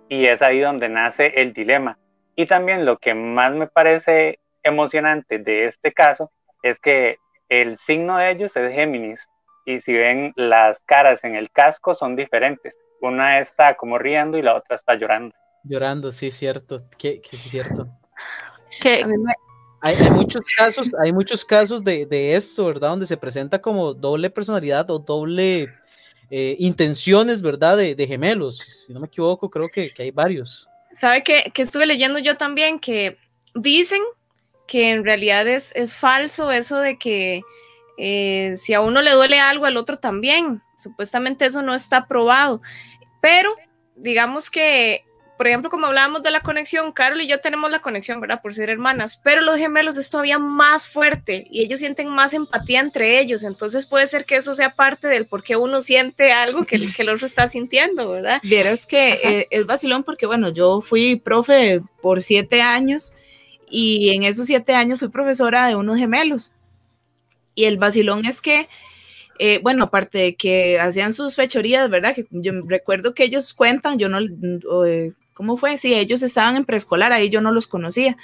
[0.08, 1.98] y es ahí donde nace el dilema.
[2.36, 7.18] Y también lo que más me parece emocionante de este caso es que
[7.50, 9.28] el signo de ellos es Géminis
[9.66, 12.78] y si ven las caras en el casco son diferentes.
[13.02, 15.34] Una está como riendo y la otra está llorando.
[15.64, 17.88] Llorando, sí, cierto, que, sí, cierto.
[18.80, 19.04] Que,
[19.82, 22.90] hay, hay, muchos casos, hay muchos casos de, de, esto, ¿verdad?
[22.90, 25.74] Donde se presenta como doble personalidad o doble
[26.30, 27.78] eh, intenciones, ¿verdad?
[27.78, 28.58] De, de, gemelos.
[28.58, 30.68] Si no me equivoco, creo que, que hay varios.
[30.94, 31.52] ¿Sabe qué?
[31.54, 33.18] Que estuve leyendo yo también que
[33.54, 34.02] dicen
[34.68, 37.42] que en realidad es, es falso eso de que
[37.98, 40.62] eh, si a uno le duele algo, al otro también.
[40.78, 42.62] Supuestamente eso no está probado.
[43.22, 43.56] Pero
[43.96, 45.04] digamos que
[45.38, 48.42] por ejemplo, como hablábamos de la conexión, Carol y yo tenemos la conexión, ¿verdad?
[48.42, 52.80] Por ser hermanas, pero los gemelos es todavía más fuerte y ellos sienten más empatía
[52.80, 56.66] entre ellos, entonces puede ser que eso sea parte del por qué uno siente algo
[56.66, 58.40] que, que el otro está sintiendo, ¿verdad?
[58.44, 63.14] Vieras que eh, es vacilón porque, bueno, yo fui profe por siete años
[63.70, 66.54] y en esos siete años fui profesora de unos gemelos.
[67.54, 68.68] Y el vacilón es que
[69.40, 72.16] eh, bueno, aparte de que hacían sus fechorías, ¿verdad?
[72.16, 74.20] Que yo recuerdo que ellos cuentan, yo no,
[74.86, 75.78] eh, ¿Cómo fue?
[75.78, 78.18] Sí, ellos estaban en preescolar, ahí yo no los conocía.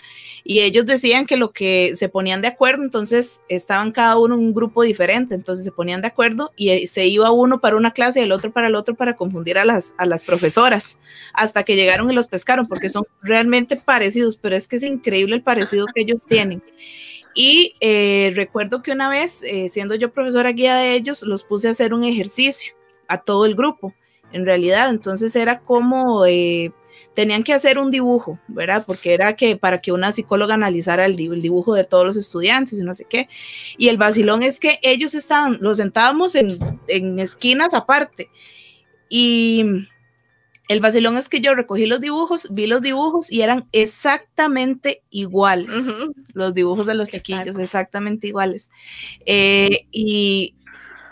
[0.43, 4.41] Y ellos decían que lo que se ponían de acuerdo, entonces estaban cada uno en
[4.41, 7.93] un grupo diferente, entonces se ponían de acuerdo y eh, se iba uno para una
[7.93, 10.97] clase y el otro para el otro para confundir a las, a las profesoras,
[11.36, 15.36] hasta que llegaron y los pescaron, porque son realmente parecidos, pero es que es increíble
[15.36, 16.63] el parecido que ellos tienen.
[17.36, 21.67] Y eh, recuerdo que una vez, eh, siendo yo profesora guía de ellos, los puse
[21.67, 22.73] a hacer un ejercicio
[23.08, 23.93] a todo el grupo,
[24.32, 24.89] en realidad.
[24.89, 26.26] Entonces era como
[27.13, 28.84] tenían que hacer un dibujo, ¿verdad?
[28.86, 32.84] Porque era que para que una psicóloga analizara el, dibujo de todos los estudiantes y
[32.84, 33.30] no sé qué.
[33.78, 38.30] Y el vacilón es que ellos estaban, los sentábamos en, en esquinas aparte.
[39.10, 39.63] Y
[40.69, 45.69] el vacilón es que yo recogí los dibujos, vi los dibujos y eran exactamente iguales.
[46.34, 48.71] Los dibujos de los chiquillos, exactamente iguales.
[49.26, 50.56] Eh, y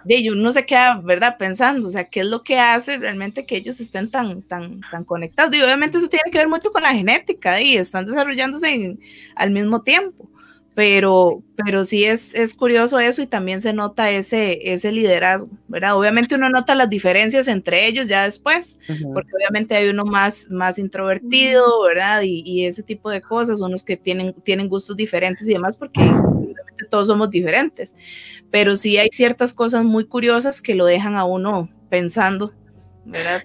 [0.04, 1.38] de ellos uno se queda, ¿verdad?
[1.38, 5.04] Pensando, o sea, ¿qué es lo que hace realmente que ellos estén tan, tan, tan
[5.04, 5.56] conectados?
[5.56, 8.98] Y obviamente eso tiene que ver mucho con la genética y están desarrollándose
[9.36, 10.30] al mismo tiempo,
[10.74, 15.98] pero, pero sí es, es curioso eso y también se nota ese, ese liderazgo, ¿verdad?
[15.98, 18.80] Obviamente uno nota las diferencias entre ellos ya después,
[19.14, 22.22] porque obviamente hay uno más, más introvertido, ¿verdad?
[22.22, 26.02] Y, y, ese tipo de cosas, unos que tienen, tienen gustos diferentes y demás, porque
[26.92, 27.96] todos somos diferentes,
[28.52, 32.54] pero sí hay ciertas cosas muy curiosas que lo dejan a uno pensando.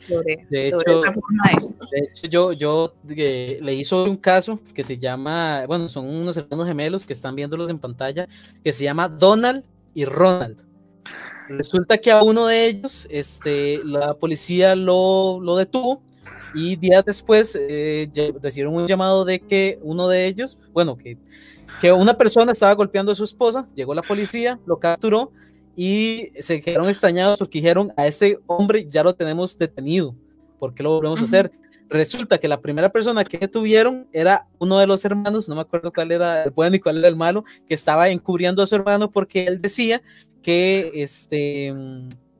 [0.06, 1.98] Sobre, de, hecho, de...
[2.02, 6.66] hecho, yo, yo eh, leí sobre un caso que se llama, bueno, son unos hermanos
[6.66, 8.28] gemelos que están viéndolos en pantalla,
[8.62, 10.58] que se llama Donald y Ronald.
[11.48, 16.02] Resulta que a uno de ellos, este, la policía lo, lo detuvo
[16.54, 18.10] y días después eh,
[18.42, 21.16] recibieron un llamado de que uno de ellos, bueno, que
[21.80, 25.32] que una persona estaba golpeando a su esposa, llegó la policía, lo capturó
[25.76, 30.14] y se quedaron extrañados porque dijeron, a ese hombre ya lo tenemos detenido,
[30.58, 31.52] ¿por qué lo volvemos a hacer?
[31.88, 35.92] Resulta que la primera persona que detuvieron era uno de los hermanos, no me acuerdo
[35.92, 39.10] cuál era el bueno y cuál era el malo, que estaba encubriendo a su hermano
[39.10, 40.02] porque él decía
[40.42, 41.74] que este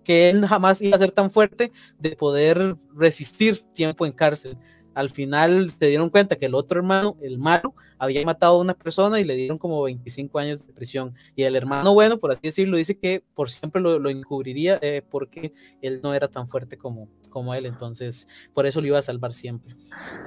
[0.03, 4.57] que él jamás iba a ser tan fuerte de poder resistir tiempo en cárcel
[4.96, 8.72] al final se dieron cuenta que el otro hermano, el malo, había matado a una
[8.72, 11.14] persona y le dieron como 25 años de prisión.
[11.35, 15.52] Y el hermano bueno, por así decirlo, dice que por siempre lo, encubriría eh, porque
[15.82, 19.35] él no era tan fuerte como, como él, entonces por eso lo iba a salvar
[19.35, 19.76] siempre.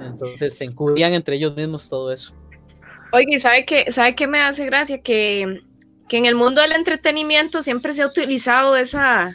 [0.02, 2.32] Entonces se encubrían entre ellos mismos todo eso.
[3.12, 5.00] Oye, ¿sabe qué, ¿sabe qué me hace gracia?
[5.02, 5.62] Que,
[6.08, 9.34] que en el mundo del entretenimiento siempre se ha utilizado esa,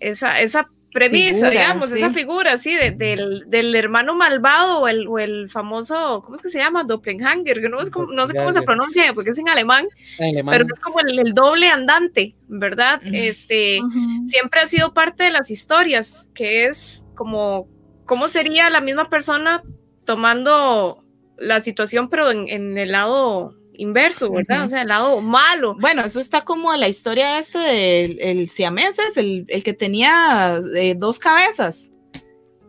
[0.00, 1.96] esa, esa premisa, Figura, digamos, sí.
[1.98, 6.42] esa figura, sí, de- del, del hermano malvado o el, o el famoso, ¿cómo es
[6.42, 6.84] que se llama?
[6.84, 9.86] Doppelganger, que no, es como- no sé cómo se pronuncia porque es en alemán,
[10.18, 10.52] En alemán.
[10.58, 13.00] pero es como el, el doble andante, ¿verdad?
[13.04, 13.80] Este,
[14.26, 17.68] siempre ha sido parte de las historias, que es como,
[18.04, 19.62] ¿cómo sería la misma persona
[20.04, 21.04] tomando
[21.38, 24.64] la situación, pero en, en el lado inverso, ¿verdad?
[24.64, 25.74] O sea, el lado malo.
[25.78, 30.94] Bueno, eso está como la historia este del el siameses, el, el que tenía eh,
[30.96, 31.90] dos cabezas.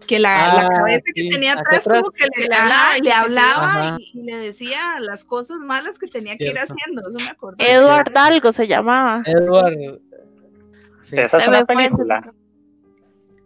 [0.07, 2.01] Que la, la Ah, cabeza que tenía atrás atrás.
[2.01, 6.35] como que le, hablaba y le y, y le decía las cosas malas que tenía
[6.35, 7.07] que ir haciendo.
[7.07, 7.57] Eso me acuerdo.
[7.59, 9.23] Edward algo se llamaba.
[9.25, 9.99] Edward.
[10.99, 11.17] Sí.
[11.17, 12.33] Esa es una película.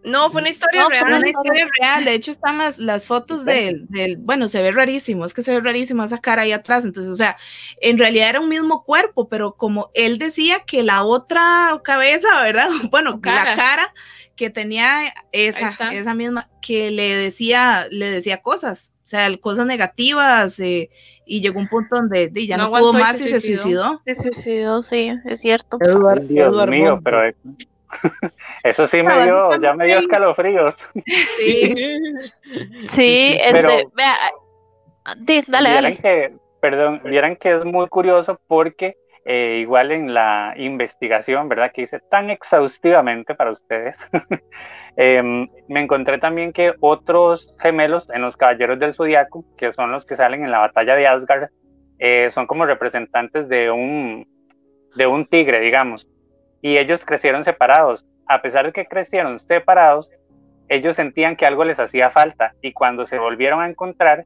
[0.08, 1.14] No, fue una historia No, fue real.
[1.20, 5.26] una historia real, de hecho están las, las fotos del, del, bueno, se ve rarísimo,
[5.26, 7.36] es que se ve rarísimo esa cara ahí atrás, entonces, o sea,
[7.82, 12.70] en realidad era un mismo cuerpo, pero como él decía que la otra cabeza, ¿verdad?
[12.90, 13.52] Bueno, cara.
[13.52, 13.94] la cara
[14.38, 20.60] que tenía esa, esa misma, que le decía, le decía cosas, o sea, cosas negativas,
[20.60, 20.90] eh,
[21.26, 24.02] y llegó un punto donde ya No no, pudo y más se y se suicidó.
[24.06, 25.78] Se suicidó, sí, es cierto.
[25.82, 27.22] Edward, Dios mío, pero
[28.64, 30.76] eso sí me dio, ya me dio escalofríos.
[31.38, 31.76] Sí.
[31.76, 34.16] Sí, sí, este, pero- vea,
[35.20, 35.98] di, dale, dale.
[35.98, 41.72] que, perdón, vieran que es muy curioso porque eh, igual en la investigación, ¿verdad?
[41.74, 43.98] Que hice tan exhaustivamente para ustedes,
[44.96, 50.06] em, me encontré también que otros gemelos en los Caballeros del Zodiaco, que son los
[50.06, 51.50] que salen en la batalla de Asgard,
[52.00, 54.26] eh, son como representantes de un,
[54.96, 56.08] de un tigre, digamos,
[56.62, 58.06] y ellos crecieron separados.
[58.28, 60.10] A pesar de que crecieron separados,
[60.70, 64.26] ellos sentían que algo les hacía falta y cuando se volvieron a encontrar,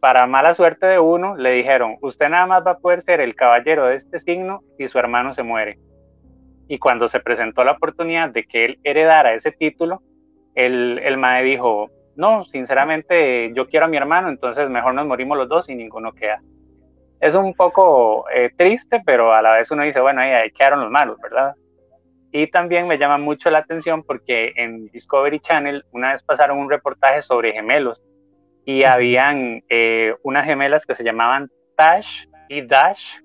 [0.00, 3.34] para mala suerte de uno, le dijeron, usted nada más va a poder ser el
[3.34, 5.78] caballero de este signo si su hermano se muere.
[6.68, 10.02] Y cuando se presentó la oportunidad de que él heredara ese título,
[10.54, 15.36] el, el mae dijo, no, sinceramente yo quiero a mi hermano, entonces mejor nos morimos
[15.36, 16.40] los dos y ninguno queda.
[17.20, 20.90] Es un poco eh, triste, pero a la vez uno dice, bueno, ahí, quedaron los
[20.90, 21.54] malos, ¿verdad?
[22.30, 26.70] Y también me llama mucho la atención porque en Discovery Channel una vez pasaron un
[26.70, 28.00] reportaje sobre gemelos
[28.64, 33.16] y habían eh, unas gemelas que se llamaban Tash y Dash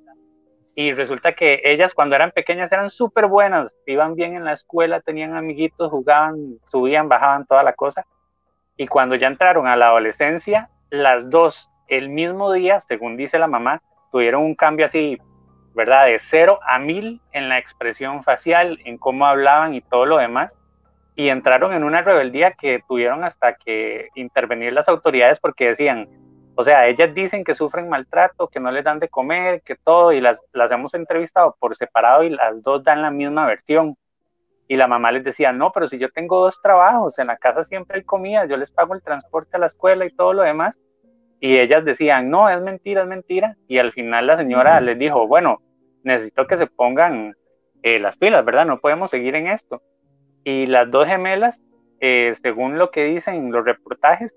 [0.75, 5.01] y resulta que ellas cuando eran pequeñas eran súper buenas, iban bien en la escuela,
[5.01, 8.05] tenían amiguitos, jugaban, subían, bajaban toda la cosa
[8.77, 13.47] y cuando ya entraron a la adolescencia, las dos el mismo día, según dice la
[13.47, 15.17] mamá, tuvieron un cambio así,
[15.75, 16.05] ¿verdad?
[16.05, 20.55] De cero a mil en la expresión facial, en cómo hablaban y todo lo demás
[21.15, 26.09] y entraron en una rebeldía que tuvieron hasta que intervenir las autoridades porque decían,
[26.55, 30.11] o sea, ellas dicen que sufren maltrato, que no les dan de comer, que todo,
[30.11, 30.39] y las,
[30.71, 33.95] hemos entrevistado por separado y las dos dan la misma versión.
[34.67, 37.63] Y la mamá les decía, no, pero si yo tengo dos trabajos, en la casa
[37.63, 40.79] siempre hay comida, yo les pago el transporte a la escuela y todo lo demás.
[41.43, 43.57] Y ellas decían, no, es mentira, es mentira.
[43.67, 45.61] Y al final la señora les dijo, bueno,
[46.03, 47.35] necesito que se pongan
[47.81, 48.65] eh, las pilas, ¿verdad?
[48.65, 49.81] No podemos seguir en esto
[50.43, 51.59] y las dos gemelas,
[51.99, 54.33] eh, según lo que dicen los reportajes,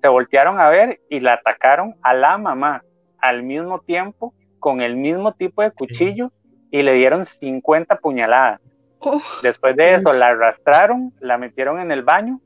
[0.00, 2.82] se voltearon a ver y la atacaron a la mamá
[3.18, 6.32] al mismo tiempo con el mismo tipo de cuchillo
[6.70, 8.60] y le dieron 50 puñaladas.
[8.98, 9.20] Oh.
[9.42, 12.40] Después de eso la arrastraron, la metieron en el baño,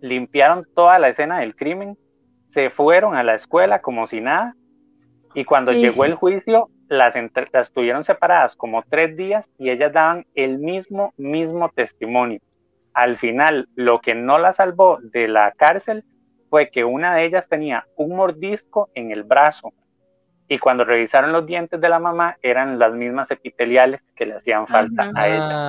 [0.00, 1.96] limpiaron toda la escena del crimen,
[2.54, 4.54] se fueron a la escuela como si nada
[5.34, 5.80] y cuando Sí.
[5.80, 10.58] llegó el juicio las, entre- las tuvieron separadas como tres días y ellas daban el
[10.58, 12.38] mismo, mismo testimonio.
[12.92, 16.04] Al final, lo que no la salvó de la cárcel
[16.50, 19.72] fue que una de ellas tenía un mordisco en el brazo
[20.46, 24.68] y cuando revisaron los dientes de la mamá eran las mismas epiteliales que le hacían
[24.68, 25.12] falta Ajá.
[25.16, 25.68] a ella.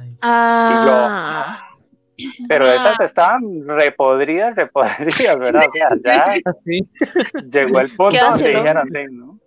[0.00, 1.68] Ay, Ah,
[2.48, 2.74] Pero Ah.
[2.74, 5.64] esas estaban repodridas, repodridas, ¿verdad?
[5.68, 6.88] O sea, ya sí.
[7.50, 9.38] llegó el punto donde dijeron, sí, ¿no?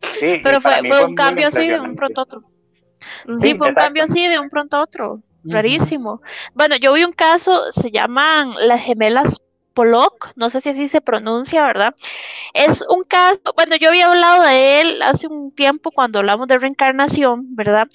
[0.00, 2.42] Sí, pero fue, fue un cambio así de un pronto a otro.
[3.26, 5.22] Sí, Sí, fue un cambio así de un pronto a otro.
[5.44, 6.20] Rarísimo.
[6.54, 9.40] Bueno, yo vi un caso, se llaman las gemelas
[9.74, 11.94] Pollock, no sé si así se pronuncia, ¿verdad?
[12.52, 16.58] Es un caso, bueno, yo había hablado de él hace un tiempo cuando hablamos de
[16.58, 17.88] reencarnación, ¿verdad?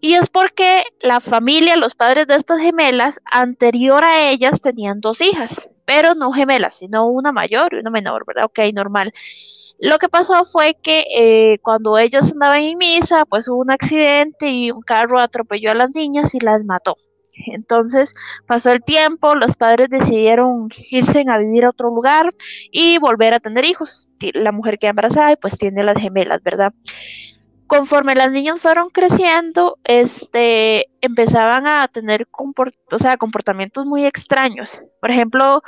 [0.00, 5.20] Y es porque la familia, los padres de estas gemelas, anterior a ellas tenían dos
[5.20, 8.46] hijas, pero no gemelas, sino una mayor y una menor, ¿verdad?
[8.46, 9.12] Ok, normal.
[9.78, 14.50] Lo que pasó fue que eh, cuando ellos andaban en misa, pues hubo un accidente
[14.50, 16.96] y un carro atropelló a las niñas y las mató.
[17.46, 18.12] Entonces
[18.46, 22.34] pasó el tiempo, los padres decidieron irse a vivir a otro lugar
[22.70, 24.08] y volver a tener hijos.
[24.34, 26.74] La mujer queda embarazada y pues tiene las gemelas, ¿verdad?
[27.70, 32.26] Conforme las niñas fueron creciendo, este, empezaban a tener
[33.16, 34.80] comportamientos muy extraños.
[35.00, 35.62] Por ejemplo,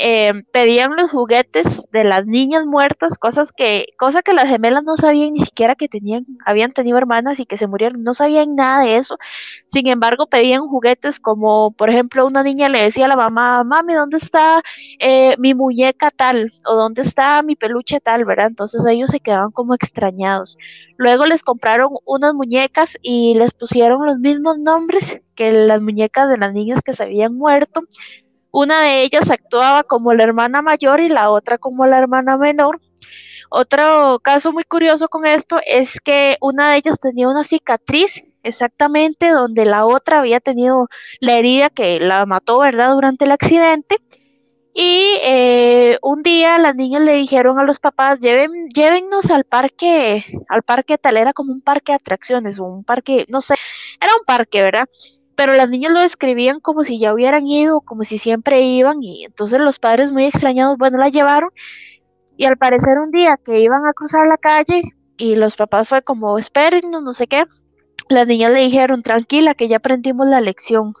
[0.00, 4.96] eh, pedían los juguetes de las niñas muertas, cosas que, cosa que las gemelas no
[4.96, 8.84] sabían ni siquiera que tenían, habían tenido hermanas y que se murieron, no sabían nada
[8.84, 9.18] de eso.
[9.72, 13.94] Sin embargo, pedían juguetes como, por ejemplo, una niña le decía a la mamá, mami,
[13.94, 14.62] ¿dónde está
[15.00, 16.52] eh, mi muñeca tal?
[16.64, 18.24] o ¿dónde está mi peluche tal?
[18.24, 18.46] ¿verdad?
[18.46, 20.56] Entonces ellos se quedaban como extrañados.
[20.96, 26.38] Luego les compraron unas muñecas y les pusieron los mismos nombres que las muñecas de
[26.38, 27.82] las niñas que se habían muerto
[28.50, 32.80] una de ellas actuaba como la hermana mayor y la otra como la hermana menor.
[33.50, 39.30] Otro caso muy curioso con esto es que una de ellas tenía una cicatriz exactamente
[39.30, 40.88] donde la otra había tenido
[41.20, 43.96] la herida que la mató, ¿verdad?, durante el accidente.
[44.74, 50.24] Y eh, un día las niñas le dijeron a los papás, Lleven, llévennos al parque,
[50.48, 53.54] al parque tal, era como un parque de atracciones, un parque, no sé,
[54.00, 54.88] era un parque, ¿verdad?
[55.38, 59.24] Pero las niñas lo describían como si ya hubieran ido, como si siempre iban, y
[59.24, 61.50] entonces los padres muy extrañados, bueno, la llevaron,
[62.36, 64.82] y al parecer un día que iban a cruzar la calle,
[65.16, 67.44] y los papás fue como, espérennos, no sé qué,
[68.08, 70.94] las niñas le dijeron, tranquila, que ya aprendimos la lección,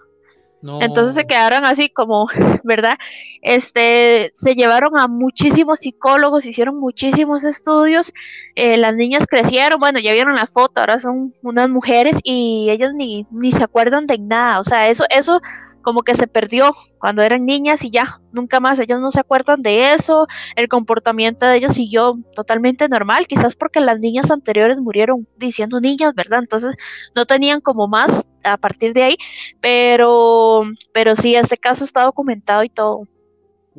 [0.62, 2.26] entonces se quedaron así como,
[2.64, 2.94] ¿verdad?
[3.42, 8.12] Este, se llevaron a muchísimos psicólogos, hicieron muchísimos estudios,
[8.54, 12.92] eh, las niñas crecieron, bueno, ya vieron la foto, ahora son unas mujeres y ellas
[12.94, 15.40] ni, ni se acuerdan de nada, o sea, eso, eso
[15.82, 19.62] como que se perdió cuando eran niñas y ya, nunca más, ellas no se acuerdan
[19.62, 25.26] de eso, el comportamiento de ellas siguió totalmente normal, quizás porque las niñas anteriores murieron
[25.38, 26.40] diciendo niñas, ¿verdad?
[26.40, 26.74] Entonces
[27.14, 29.16] no tenían como más a partir de ahí,
[29.60, 33.06] pero, pero sí, este caso está documentado y todo.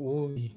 [0.02, 0.56] Uy,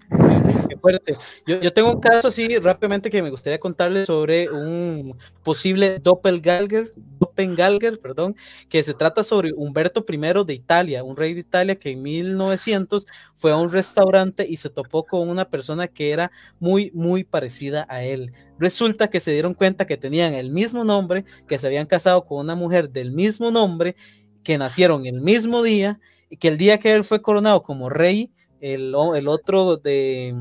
[0.68, 1.16] qué fuerte.
[1.44, 7.98] Yo, tengo un caso así rápidamente que me gustaría contarles sobre un posible doppelganger, doppelganger,
[7.98, 8.36] perdón,
[8.68, 13.08] que se trata sobre Humberto I de Italia, un rey de Italia que en 1900
[13.34, 16.30] fue a un restaurante y se topó con una persona que era
[16.60, 18.32] muy, muy parecida a él.
[18.60, 22.38] Resulta que se dieron cuenta que tenían el mismo nombre, que se habían casado con
[22.38, 23.96] una mujer del mismo nombre,
[24.44, 25.98] que nacieron el mismo día
[26.30, 28.30] y que el día que él fue coronado como rey,
[28.62, 28.94] el,
[29.28, 30.34] otro de,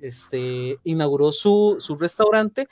[0.00, 2.66] este, inauguró su, restaurante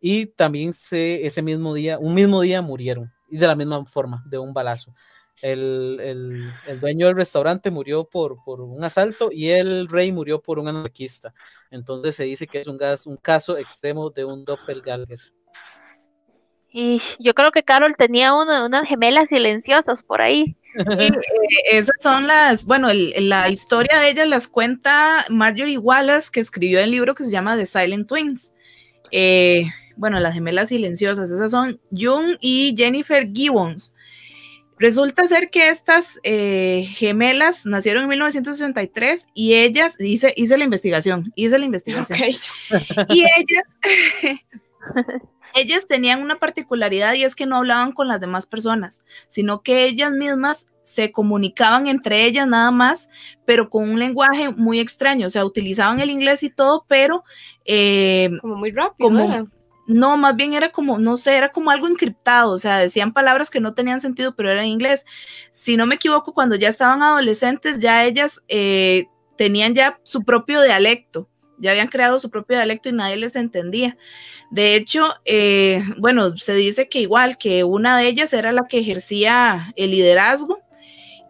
[0.00, 4.24] y también se, ese mismo día, un mismo día murieron y de la misma forma,
[4.26, 4.94] de un balazo.
[5.40, 11.34] El, dueño del restaurante murió por, un asalto y el rey murió por un anarquista.
[11.70, 12.66] Entonces se dice que es
[13.06, 15.20] un caso extremo de un doppelganger.
[16.70, 20.56] Y yo creo que Carol tenía una, unas gemelas silenciosas por ahí.
[20.78, 21.10] Eh,
[21.72, 26.90] esas son las, bueno, la historia de ellas las cuenta Marjorie Wallace, que escribió el
[26.90, 28.52] libro que se llama The Silent Twins.
[29.10, 29.66] Eh,
[29.96, 33.94] bueno, las gemelas silenciosas, esas son Jung y Jennifer Gibbons.
[34.78, 41.32] Resulta ser que estas eh, gemelas nacieron en 1963 y ellas, hice, hice la investigación,
[41.34, 42.16] hice la investigación.
[43.08, 43.64] Y ellas,
[45.54, 49.84] ellas tenían una particularidad y es que no hablaban con las demás personas, sino que
[49.84, 53.08] ellas mismas se comunicaban entre ellas nada más,
[53.44, 57.24] pero con un lenguaje muy extraño, o sea, utilizaban el inglés y todo, pero...
[57.64, 59.10] Eh, como muy rápido.
[59.10, 59.48] Como,
[59.88, 63.50] no, más bien era como, no sé, era como algo encriptado, o sea, decían palabras
[63.50, 65.06] que no tenían sentido, pero era en inglés.
[65.50, 69.06] Si no me equivoco, cuando ya estaban adolescentes, ya ellas eh,
[69.38, 73.96] tenían ya su propio dialecto, ya habían creado su propio dialecto y nadie les entendía.
[74.50, 78.78] De hecho, eh, bueno, se dice que igual que una de ellas era la que
[78.78, 80.60] ejercía el liderazgo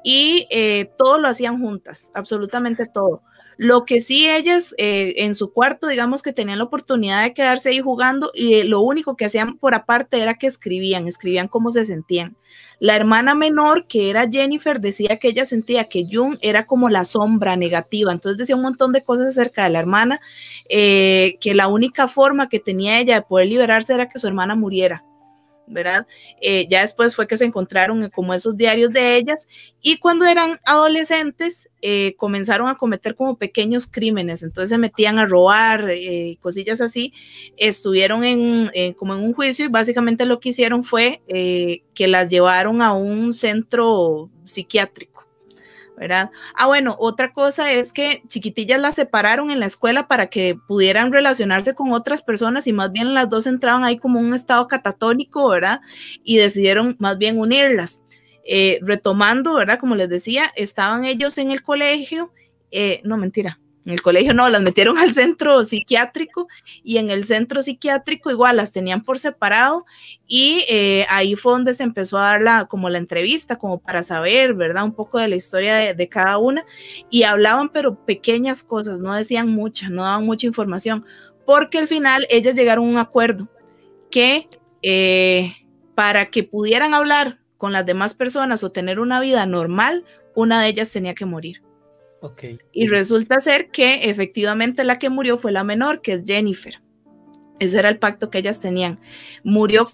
[0.05, 3.22] y eh, todo lo hacían juntas, absolutamente todo.
[3.59, 7.70] Lo que sí ellas eh, en su cuarto, digamos que tenían la oportunidad de quedarse
[7.70, 11.84] ahí jugando y lo único que hacían por aparte era que escribían, escribían cómo se
[11.84, 12.36] sentían.
[12.78, 17.04] La hermana menor, que era Jennifer, decía que ella sentía que Jung era como la
[17.04, 20.20] sombra negativa, entonces decía un montón de cosas acerca de la hermana,
[20.68, 24.54] eh, que la única forma que tenía ella de poder liberarse era que su hermana
[24.54, 25.04] muriera.
[25.69, 26.07] ¿Verdad?
[26.41, 29.49] Eh, ya después fue que se encontraron como esos diarios de ellas
[29.81, 35.27] y cuando eran adolescentes eh, comenzaron a cometer como pequeños crímenes, entonces se metían a
[35.27, 37.12] robar, eh, cosillas así,
[37.57, 42.83] estuvieron en, como en un juicio y básicamente lo que hicieron fue que las llevaron
[42.83, 45.18] a un centro psiquiátrico.
[45.99, 46.30] ¿Verdad?
[46.55, 51.12] Ah, bueno, otra cosa es que chiquitillas las separaron en la escuela para que pudieran
[51.12, 55.49] relacionarse con otras personas y más bien las dos entraban ahí como un estado catatónico,
[55.49, 55.80] ¿verdad?
[56.24, 58.01] Y decidieron más bien unirlas.
[58.51, 59.78] Eh, retomando, ¿verdad?
[59.78, 62.32] Como les decía, estaban ellos en el colegio,
[62.70, 66.47] eh, no mentira, En el colegio no, las metieron al centro psiquiátrico
[66.84, 69.86] y en el centro psiquiátrico igual las tenían por separado
[70.26, 74.03] y eh, ahí fue donde se empezó a dar la, como la entrevista, como para
[74.03, 74.84] saber, ¿verdad?
[74.84, 76.66] Un poco de la historia de, cada una
[77.09, 81.07] y hablaban pero pequeñas cosas, no decían mucha, no daban mucha información,
[81.47, 83.49] porque al final ellas llegaron a un acuerdo
[84.11, 84.51] que
[84.82, 85.55] eh,
[85.95, 90.68] para que pudieran hablar con las demás personas o tener una vida normal, una de
[90.68, 91.62] ellas tenía que morir.
[92.73, 96.81] Y resulta ser que efectivamente la que murió fue la menor, que es Jennifer.
[97.59, 98.99] Ese era el pacto que ellas tenían.
[99.43, 99.87] Murió,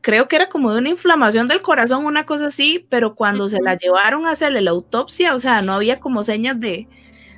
[0.00, 3.60] creo que era como de una inflamación del corazón, una cosa así, pero cuando se
[3.60, 6.88] la llevaron a hacerle la autopsia, o sea, no había como señas de,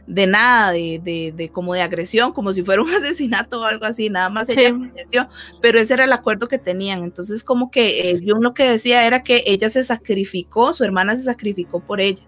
[0.07, 3.85] de nada, de, de, de, como de agresión, como si fuera un asesinato o algo
[3.87, 4.89] así, nada más ella Sí.
[4.91, 5.29] falleció,
[5.61, 7.03] pero ese era el acuerdo que tenían.
[7.03, 11.17] Entonces, como que eh, yo lo que decía era que ella se sacrificó, su hermana
[11.17, 12.25] se sacrificó por ella.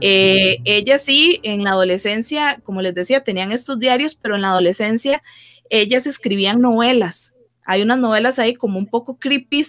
[0.00, 4.48] Eh, ella sí, en la adolescencia, como les decía, tenían estos diarios, pero en la
[4.48, 5.22] adolescencia
[5.70, 7.34] ellas escribían novelas.
[7.64, 9.64] Hay unas novelas ahí como un poco creepy,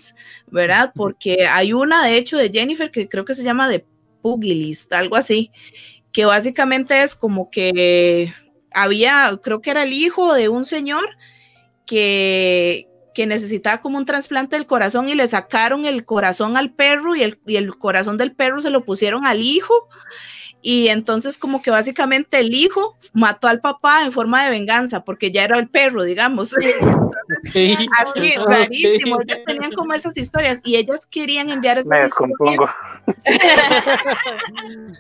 [0.48, 0.92] ¿verdad?
[0.96, 3.86] Porque hay una, de hecho, de Jennifer que creo que se llama The
[4.22, 5.52] Pugilist, algo así,
[6.16, 8.34] que básicamente es como que
[8.72, 11.04] había, creo que era el hijo de un señor
[11.86, 17.18] que, que necesitaba como un trasplante del corazón y le sacaron el corazón al perro
[17.18, 19.74] y el, y el corazón del perro se lo pusieron al hijo.
[20.68, 25.30] Y entonces como que básicamente el hijo mató al papá en forma de venganza porque
[25.30, 26.54] ya era el perro, digamos.
[26.58, 28.48] Entonces, así, Ok.
[28.48, 29.22] rarísimo.
[29.22, 32.38] Ellas tenían como esas historias y ellas querían enviar esas Me historias.
[32.40, 32.68] descompongo.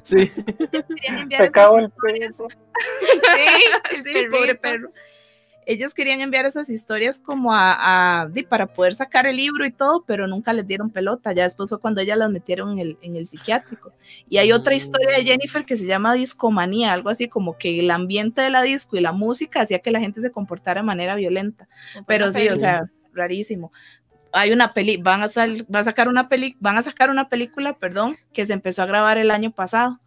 [0.04, 0.30] Sí.
[0.96, 2.48] querían enviar Se esas acabó el perro.
[3.36, 4.62] Sí, El sí, pobre perrito.
[4.62, 4.90] perro.
[5.66, 10.04] Ellos querían enviar esas historias como a, a- para poder sacar el libro y todo,
[10.06, 11.34] pero nunca les dieron pelota.
[11.34, 13.92] Ya después fue cuando ellas las metieron en el, en el psiquiátrico.
[14.30, 17.90] Y hay otra historia de Jennifer que se llama discomanía, algo así como que el
[17.92, 21.16] ambiente de la disco y la música hacía que la gente se comportara de manera
[21.16, 21.68] violenta.
[22.06, 23.72] Pero sí, o sea, rarísimo.
[24.32, 27.30] Hay una peli, van a, sal- va a sacar una peli, van a sacar una
[27.30, 30.00] película, perdón, que se empezó a grabar el año pasado.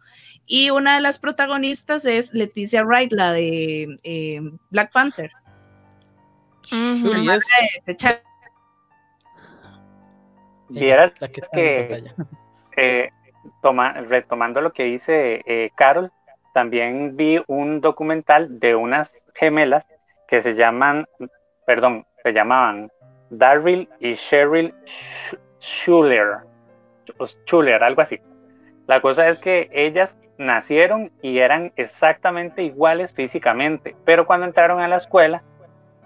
[0.45, 5.31] Y una de las protagonistas es Leticia Wright, la de eh, Black Panther.
[6.69, 7.45] Shuri es
[7.85, 8.21] De T'Challa.
[10.69, 12.03] Vieras la que
[12.77, 13.09] eh,
[13.61, 16.11] toma- retomando lo que dice eh, Carol,
[16.53, 19.87] también vi un documental de unas gemelas
[20.27, 21.07] que se llaman,
[21.65, 22.91] perdón, se llamaban
[23.31, 26.37] Darryl y Cheryl Sch- Schuler,
[27.17, 28.19] o Schuler, algo así.
[28.87, 34.87] La cosa es que ellas nacieron y eran exactamente iguales físicamente, pero cuando entraron a
[34.87, 35.43] la escuela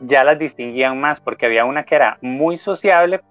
[0.05, 3.21] ya las distinguían más porque había una que era muy sociable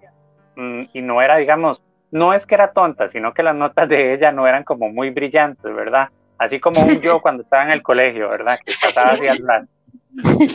[0.55, 4.13] mm, y no era, digamos, no es que era tonta, sino que las notas de
[4.13, 6.09] ella no eran como muy brillantes, ¿verdad?
[6.37, 8.59] Así como yo cuando estaba en el colegio, ¿verdad?
[8.63, 9.69] Que pasaba así atrás.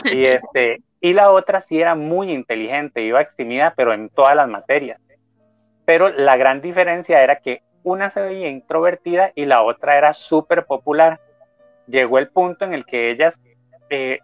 [0.05, 4.47] Y, este, y la otra sí era muy inteligente, iba eximida, pero en todas las
[4.47, 5.01] materias.
[5.83, 10.65] Pero la gran diferencia era que una se veía introvertida y la otra era súper
[10.65, 11.19] popular.
[11.87, 13.37] Llegó el punto en el que ellas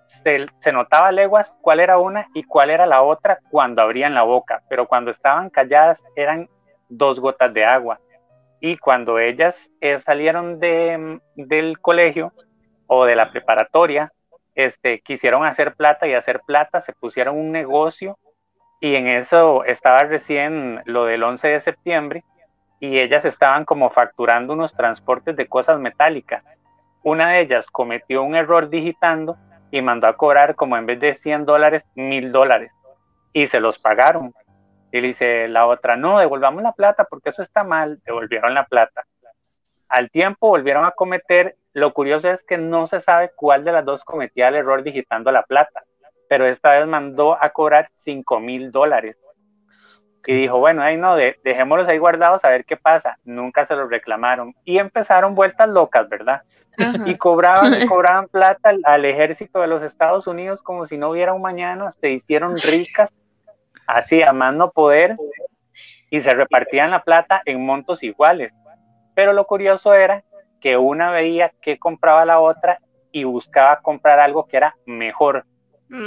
[0.05, 4.61] se, notaba leguas cuál era una y cuál era la otra cuando abrían la boca,
[4.70, 6.47] pero cuando estaban calladas eran
[6.89, 7.99] dos gotas de agua.
[8.61, 12.32] Y cuando ellas eh, salieron de, del colegio
[12.88, 14.11] o de la preparatoria,
[14.53, 18.18] este, quisieron hacer plata y hacer plata, se pusieron un negocio
[18.80, 22.24] y en eso estaba recién lo del 11 de septiembre
[22.80, 26.43] y ellas estaban como facturando unos transportes de cosas metálicas.
[27.03, 29.38] Una de ellas cometió un error digitando
[29.72, 32.72] y mandó a cobrar como en vez de 100 dólares, mil dólares
[33.36, 34.34] y se los pagaron.
[34.91, 38.66] Y le dice la otra, no, devolvamos la plata porque eso está mal, devolvieron la
[38.66, 39.03] plata.
[39.89, 43.84] Al tiempo volvieron a cometer, lo curioso es que no se sabe cuál de las
[43.84, 45.84] dos cometía el error digitando la plata,
[46.30, 49.18] pero esta vez mandó a cobrar 5 mil dólares.
[50.28, 53.17] Y dijo, bueno, ahí no, de, dejémoslos ahí guardados a ver qué pasa.
[53.23, 54.55] Nunca se los reclamaron.
[54.63, 56.41] Y empezaron vueltas locas, ¿verdad?
[56.78, 57.03] Ajá.
[57.05, 61.09] y cobraban, y cobraban plata al, al, ejército de los Estados Unidos como si no
[61.09, 63.13] hubiera un mañana, se hicieron ricas,
[63.88, 65.15] así a más no poder,
[66.09, 68.53] y se repartían la plata en montos iguales.
[69.13, 70.23] Pero lo curioso era
[70.59, 72.80] que una veía que compraba la otra
[73.11, 75.45] y buscaba comprar algo que era mejor.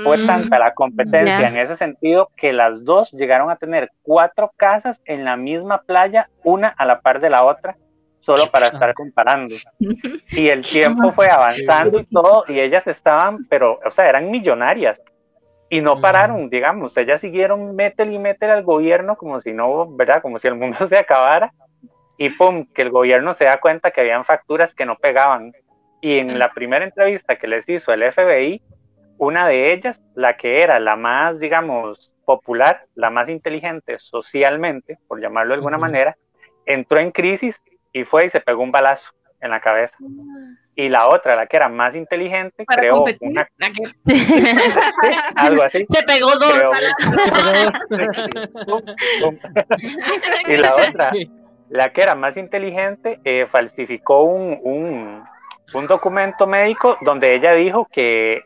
[0.05, 1.49] Fue tanta la competencia Ya.
[1.49, 6.29] en ese sentido que las dos llegaron a tener cuatro casas en la misma playa,
[6.45, 7.77] una a la par de la otra,
[8.21, 9.55] solo para estar comparando.
[10.31, 15.01] Y el tiempo fue avanzando y todo, y ellas estaban, pero, o sea, eran millonarias.
[15.71, 20.23] Y no pararon, digamos, ellas siguieron métele y métele al gobierno como si no, ¿verdad?
[20.23, 21.53] Como si el mundo se acabara.
[22.17, 25.53] Y pum, que el gobierno se da cuenta que habían facturas que no pegaban.
[26.01, 28.63] Y en la primera entrevista que les hizo el FBI,
[29.19, 35.21] una de ellas, la que era la más, digamos, popular, la más inteligente socialmente, por
[35.21, 36.17] llamarlo de alguna manera,
[36.67, 37.61] entró en crisis
[37.93, 39.11] y fue y se pegó un balazo
[39.41, 39.97] en la cabeza.
[40.75, 43.49] Y la otra, la que era más inteligente, creó una...
[45.37, 45.87] algo así.
[45.89, 46.49] Se pegó dos.
[50.49, 51.13] y la otra,
[51.71, 55.25] la que era más inteligente, eh, falsificó un, un,
[55.75, 58.43] un, documento médico donde ella dijo que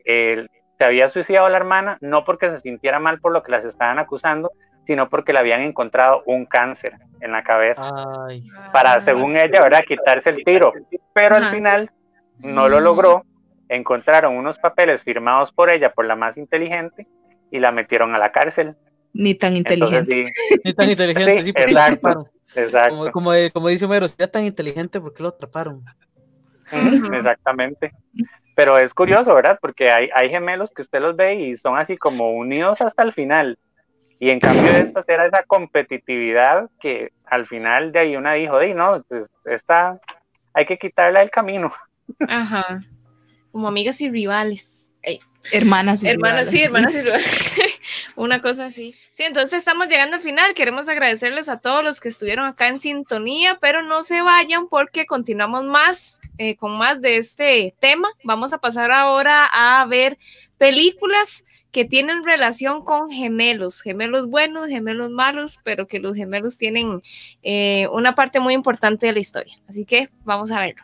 [0.83, 4.01] se había suicidado la hermana no porque se sintiera mal por lo que las estaban
[4.01, 4.51] acusando,
[4.85, 7.89] sino porque le habían encontrado un cáncer en la cabeza.
[8.73, 9.85] Para, según ella, ¿verdad?
[9.87, 10.73] quitarse el tiro.
[11.15, 11.93] Pero al final
[12.41, 13.25] no lo logró.
[13.69, 17.07] Encontraron unos papeles firmados por ella, por la más inteligente,
[17.53, 18.75] y la metieron a la cárcel.
[19.13, 20.33] Ni tan inteligente.
[20.65, 22.29] Ni tan inteligente, sí, exacto.
[22.57, 23.13] Exacto.
[23.13, 25.85] Como, como, dice Homero, si tan inteligente, ¿por qué lo atraparon?
[26.73, 27.93] Exactamente.
[28.55, 29.59] Pero es curioso, ¿verdad?
[29.61, 33.13] Porque hay, hay gemelos que usted los ve y son así como unidos hasta el
[33.13, 33.59] final.
[34.19, 38.73] Y en cambio esta era esa competitividad que al final de ahí una dijo, de
[38.73, 39.99] no, pues, esta
[40.55, 41.73] hay que quitarla del camino.
[42.29, 42.83] Ajá.
[43.51, 44.69] Como amigas y rivales.
[45.51, 47.72] Hermanas y hermanas, Sí, hermanas y rivales.
[48.17, 48.95] Una cosa así.
[49.13, 50.55] Sí, entonces estamos llegando al final.
[50.55, 55.07] Queremos agradecerles a todos los que estuvieron acá en sintonía, pero no se vayan porque
[55.07, 58.09] continuamos más eh, con más de este tema.
[58.25, 60.19] Vamos a pasar ahora a ver
[60.59, 67.03] películas que tienen relación con gemelos, gemelos buenos, gemelos malos, pero que los gemelos tienen
[67.43, 69.55] eh, una parte muy importante de la historia.
[69.67, 70.83] Así que vamos a verlo.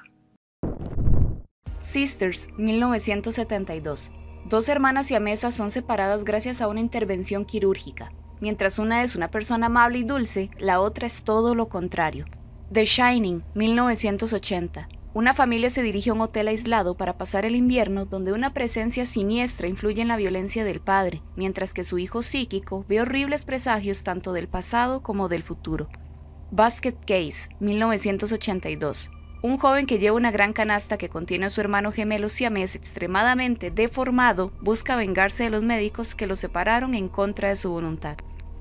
[1.80, 4.10] Sisters, 1972.
[4.48, 8.12] Dos hermanas siamesas son separadas gracias a una intervención quirúrgica.
[8.40, 12.24] Mientras una es una persona amable y dulce, la otra es todo lo contrario.
[12.72, 14.88] The Shining, 1980.
[15.12, 19.04] Una familia se dirige a un hotel aislado para pasar el invierno donde una presencia
[19.04, 24.02] siniestra influye en la violencia del padre, mientras que su hijo psíquico ve horribles presagios
[24.02, 25.90] tanto del pasado como del futuro.
[26.50, 29.10] Basket Case, 1982.
[29.40, 33.70] Un joven que lleva una gran canasta que contiene a su hermano gemelo siamés extremadamente
[33.70, 38.16] deformado busca vengarse de los médicos que lo separaron en contra de su voluntad.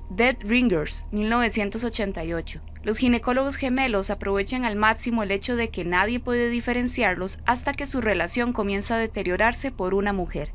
[0.08, 2.60] Dead Ringers, 1988.
[2.84, 7.84] Los ginecólogos gemelos aprovechan al máximo el hecho de que nadie puede diferenciarlos hasta que
[7.84, 10.52] su relación comienza a deteriorarse por una mujer.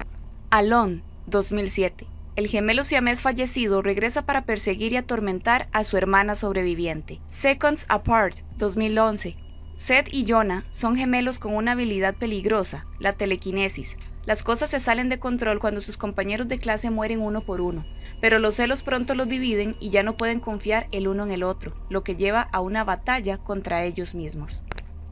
[0.50, 2.08] Alon, 2007.
[2.38, 7.20] El gemelo siamés fallecido regresa para perseguir y atormentar a su hermana sobreviviente.
[7.28, 9.43] Seconds Apart, 2011.
[9.76, 15.10] Seth y Jonah son gemelos con una habilidad peligrosa, la telequinesis, las cosas se salen
[15.10, 17.86] de control cuando sus compañeros de clase mueren uno por uno,
[18.22, 21.44] pero los celos pronto los dividen y ya no pueden confiar el uno en el
[21.44, 24.62] otro, lo que lleva a una batalla contra ellos mismos.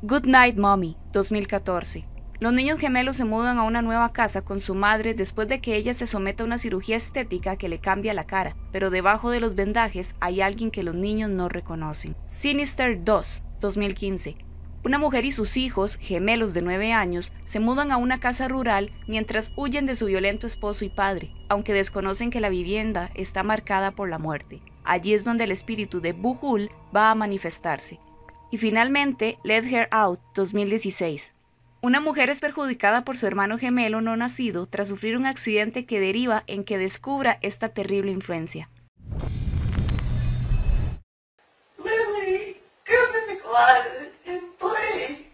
[0.03, 2.07] Good Night Mommy, 2014.
[2.39, 5.75] Los niños gemelos se mudan a una nueva casa con su madre después de que
[5.75, 9.39] ella se someta a una cirugía estética que le cambia la cara, pero debajo de
[9.39, 12.15] los vendajes hay alguien que los niños no reconocen.
[12.27, 14.50] Sinister 2, 2015.
[14.83, 18.91] Una mujer y sus hijos, gemelos de 9 años, se mudan a una casa rural
[19.07, 23.91] mientras huyen de su violento esposo y padre, aunque desconocen que la vivienda está marcada
[23.91, 24.59] por la muerte.
[24.83, 27.99] Allí es donde el espíritu de Buhul va a manifestarse.
[28.49, 31.35] Y finalmente, Let Her Out 2016.
[31.81, 35.99] Una mujer es perjudicada por su hermano gemelo no nacido tras sufrir un accidente que
[35.99, 38.67] deriva en que descubra esta terrible influencia.
[44.31, 45.30] and play.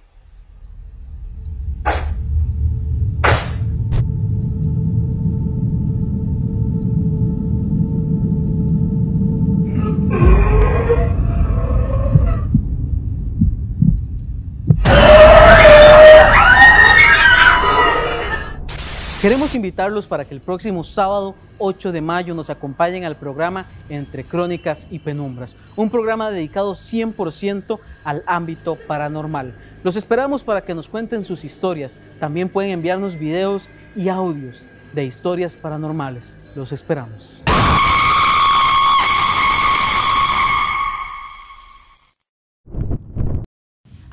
[19.27, 24.23] Queremos invitarlos para que el próximo sábado 8 de mayo nos acompañen al programa Entre
[24.23, 29.53] Crónicas y Penumbras, un programa dedicado 100% al ámbito paranormal.
[29.83, 31.99] Los esperamos para que nos cuenten sus historias.
[32.21, 33.67] También pueden enviarnos videos
[33.97, 36.39] y audios de historias paranormales.
[36.55, 37.36] Los esperamos.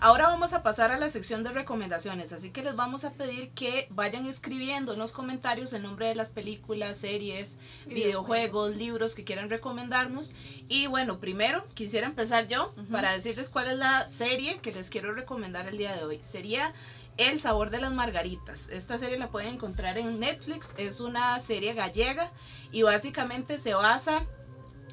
[0.05, 3.53] Ahora vamos a pasar a la sección de recomendaciones, así que les vamos a pedir
[3.53, 9.25] que vayan escribiendo en los comentarios el nombre de las películas, series, videojuegos, libros que
[9.25, 10.35] quieran recomendarnos.
[10.69, 15.15] Y bueno, primero quisiera empezar yo para decirles cuál es la serie que les quiero
[15.15, 16.21] recomendar el día de hoy.
[16.23, 16.75] Sería
[17.17, 18.69] El sabor de las margaritas.
[18.69, 22.31] Esta serie la pueden encontrar en Netflix, es una serie gallega
[22.71, 24.27] y básicamente se basa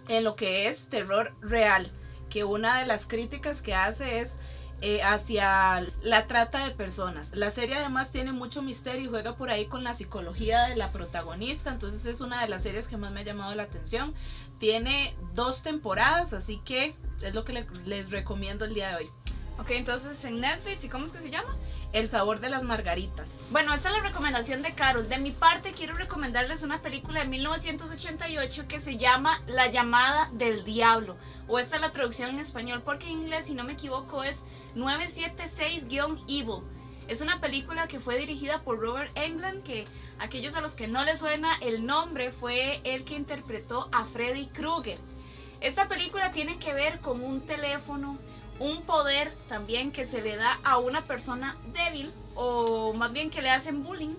[0.07, 1.91] en lo que es terror real,
[2.29, 4.37] que una de las críticas que hace es
[4.81, 7.35] eh, hacia la trata de personas.
[7.35, 10.91] La serie además tiene mucho misterio y juega por ahí con la psicología de la
[10.91, 14.13] protagonista, entonces es una de las series que más me ha llamado la atención.
[14.57, 19.09] Tiene dos temporadas, así que es lo que les recomiendo el día de hoy.
[19.59, 21.55] Ok, entonces en Netflix, ¿y cómo es que se llama?
[21.93, 23.43] El sabor de las margaritas.
[23.49, 25.09] Bueno, esta es la recomendación de Carol.
[25.09, 30.63] De mi parte, quiero recomendarles una película de 1988 que se llama La llamada del
[30.63, 31.17] diablo.
[31.49, 34.45] O esta es la traducción en español, porque en inglés, si no me equivoco, es
[34.75, 36.63] 976-Evil.
[37.09, 39.85] Es una película que fue dirigida por Robert Englund, que
[40.17, 44.47] aquellos a los que no les suena el nombre fue el que interpretó a Freddy
[44.47, 44.97] Krueger.
[45.59, 48.17] Esta película tiene que ver con un teléfono,
[48.61, 53.41] un poder también que se le da a una persona débil o más bien que
[53.41, 54.13] le hacen bullying.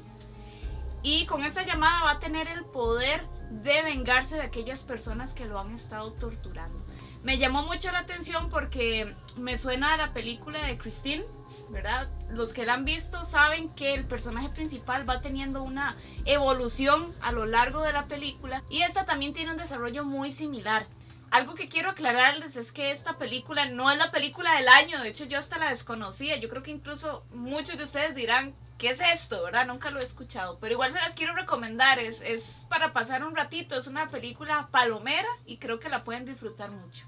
[1.05, 5.47] Y con esta llamada va a tener el poder de vengarse de aquellas personas que
[5.47, 6.85] lo han estado torturando.
[7.23, 11.25] Me llamó mucho la atención porque me suena a la película de Christine,
[11.71, 12.09] ¿verdad?
[12.29, 17.31] Los que la han visto saben que el personaje principal va teniendo una evolución a
[17.31, 20.87] lo largo de la película y esta también tiene un desarrollo muy similar.
[21.33, 25.09] Algo que quiero aclararles es que esta película no es la película del año, de
[25.09, 29.01] hecho yo hasta la desconocía, yo creo que incluso muchos de ustedes dirán, ¿qué es
[29.01, 29.43] esto?
[29.43, 29.67] ¿Verdad?
[29.67, 33.35] Nunca lo he escuchado, pero igual se las quiero recomendar, es, es para pasar un
[33.35, 37.07] ratito, es una película palomera y creo que la pueden disfrutar mucho.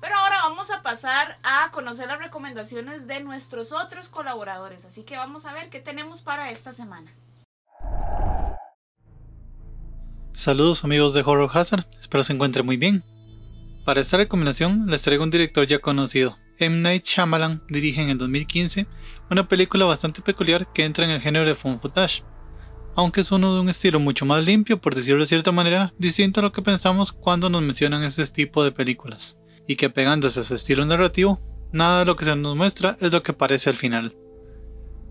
[0.00, 5.18] Pero ahora vamos a pasar a conocer las recomendaciones de nuestros otros colaboradores, así que
[5.18, 7.12] vamos a ver qué tenemos para esta semana.
[10.32, 13.04] Saludos amigos de Horror Hazard, espero se encuentren muy bien.
[13.88, 16.36] Para esta recomendación les traigo un director ya conocido.
[16.58, 16.82] M.
[16.82, 18.86] Night Shyamalan dirige en el 2015
[19.30, 22.22] una película bastante peculiar que entra en el género de found footage,
[22.96, 26.40] aunque es uno de un estilo mucho más limpio, por decirlo de cierta manera, distinto
[26.40, 30.44] a lo que pensamos cuando nos mencionan este tipo de películas, y que pegándose a
[30.44, 31.40] su estilo narrativo,
[31.72, 34.14] nada de lo que se nos muestra es lo que parece al final.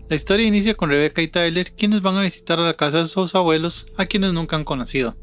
[0.08, 3.06] La historia inicia con Rebecca y Tyler, quienes van a visitar a la casa de
[3.06, 5.16] sus abuelos, a quienes nunca han conocido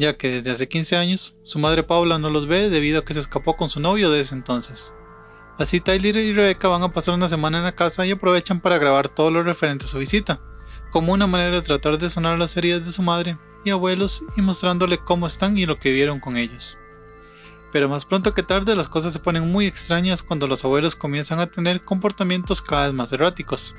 [0.00, 3.14] ya que desde hace 15 años su madre Paula no los ve debido a que
[3.14, 4.94] se escapó con su novio desde entonces.
[5.58, 8.78] Así Tyler y Rebecca van a pasar una semana en la casa y aprovechan para
[8.78, 10.40] grabar todo lo referente a su visita,
[10.90, 14.40] como una manera de tratar de sanar las heridas de su madre y abuelos y
[14.40, 16.78] mostrándole cómo están y lo que vieron con ellos.
[17.70, 21.40] Pero más pronto que tarde las cosas se ponen muy extrañas cuando los abuelos comienzan
[21.40, 23.76] a tener comportamientos cada vez más erráticos,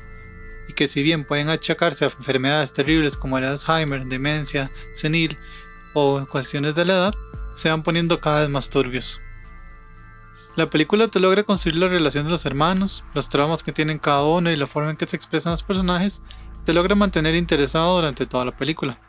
[0.69, 5.37] y que si bien pueden achacarse a enfermedades terribles como el Alzheimer, demencia, senil
[5.93, 7.13] o cuestiones de la edad
[7.55, 9.21] se van poniendo cada vez más turbios.
[10.55, 14.23] La película te logra construir la relación de los hermanos, los traumas que tienen cada
[14.23, 16.21] uno y la forma en que se expresan los personajes,
[16.65, 18.99] te logra mantener interesado durante toda la película.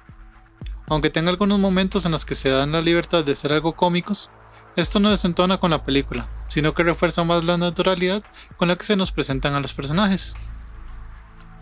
[0.89, 4.31] Aunque tenga algunos momentos en los que se dan la libertad de ser algo cómicos,
[4.77, 8.23] esto no desentona con la película, sino que refuerza más la naturalidad
[8.57, 10.35] con la que se nos presentan a los personajes.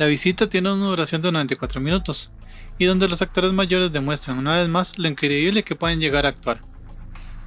[0.00, 2.30] La visita tiene una duración de 94 minutos,
[2.78, 6.30] y donde los actores mayores demuestran una vez más lo increíble que pueden llegar a
[6.30, 6.62] actuar,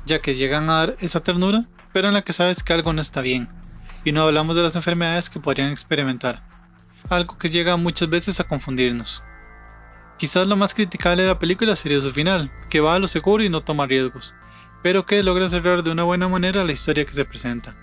[0.06, 3.02] ya que llegan a dar esa ternura, pero en la que sabes que algo no
[3.02, 3.50] está bien,
[4.06, 6.44] y no hablamos de las enfermedades que podrían experimentar,
[7.10, 9.24] algo que llega muchas veces a confundirnos.
[10.20, 13.44] Quizás lo más criticable de la película sería su final, que va a lo seguro
[13.44, 14.36] y no toma riesgos,
[14.84, 17.76] pero que logra cerrar de una buena manera la historia que se presenta.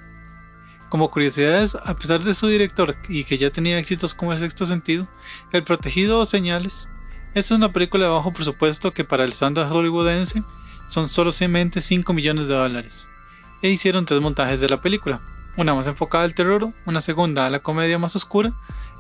[0.91, 4.66] Como curiosidades, a pesar de su director y que ya tenía éxitos como el sexto
[4.66, 5.07] sentido,
[5.53, 6.88] El Protegido o Señales,
[7.32, 10.43] esta es una película de bajo presupuesto que para el estándar hollywoodense
[10.86, 13.07] son solo 5 millones de dólares.
[13.62, 15.20] E hicieron tres montajes de la película,
[15.57, 18.53] una más enfocada al terror, una segunda a la comedia más oscura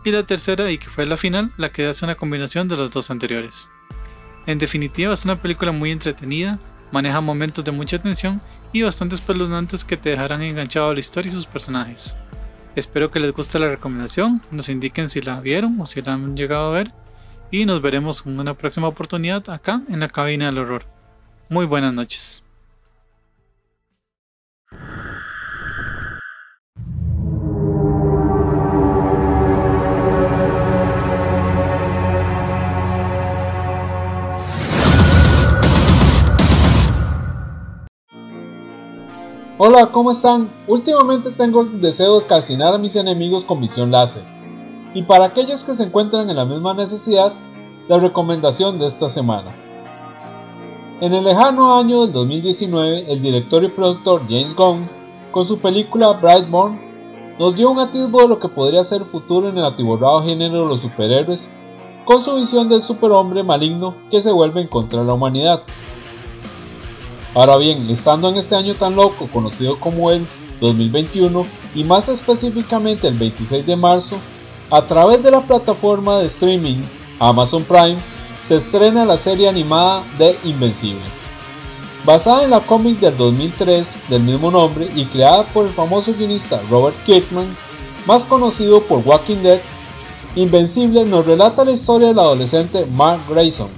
[0.04, 2.92] y la tercera y que fue la final la que hace una combinación de los
[2.92, 3.68] dos anteriores.
[4.46, 6.60] En definitiva es una película muy entretenida,
[6.92, 8.40] maneja momentos de mucha tensión
[8.72, 12.14] y bastante espeluznantes que te dejarán enganchado a la historia y sus personajes.
[12.76, 16.36] Espero que les guste la recomendación, nos indiquen si la vieron o si la han
[16.36, 16.92] llegado a ver
[17.50, 20.86] y nos veremos en una próxima oportunidad acá en la cabina del horror.
[21.48, 22.44] Muy buenas noches.
[39.62, 40.50] Hola, ¿cómo están?
[40.66, 44.22] Últimamente tengo el deseo de calcinar a mis enemigos con visión láser
[44.94, 47.34] y para aquellos que se encuentran en la misma necesidad,
[47.86, 49.54] la recomendación de esta semana.
[51.02, 54.88] En el lejano año del 2019, el director y productor James Gunn,
[55.30, 56.80] con su película Brightborn,
[57.38, 60.68] nos dio un atisbo de lo que podría ser futuro en el atiborrado género de
[60.68, 61.50] los superhéroes,
[62.06, 65.64] con su visión del superhombre maligno que se vuelve en contra de la humanidad.
[67.32, 70.26] Ahora bien, estando en este año tan loco conocido como el
[70.60, 74.16] 2021 y más específicamente el 26 de marzo,
[74.68, 76.82] a través de la plataforma de streaming
[77.20, 77.98] Amazon Prime,
[78.40, 81.04] se estrena la serie animada de Invencible.
[82.04, 86.60] Basada en la cómic del 2003 del mismo nombre y creada por el famoso guionista
[86.68, 87.56] Robert Kirkman,
[88.06, 89.60] más conocido por Walking Dead,
[90.34, 93.68] Invencible nos relata la historia del adolescente Mark Grayson,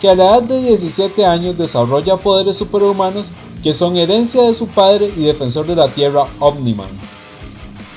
[0.00, 3.30] que a la edad de 17 años desarrolla poderes superhumanos
[3.62, 6.88] que son herencia de su padre y defensor de la Tierra Omniman.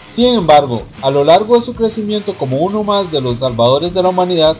[0.08, 4.04] Sin embargo, a lo largo de su crecimiento como uno más de los salvadores de
[4.04, 4.58] la humanidad,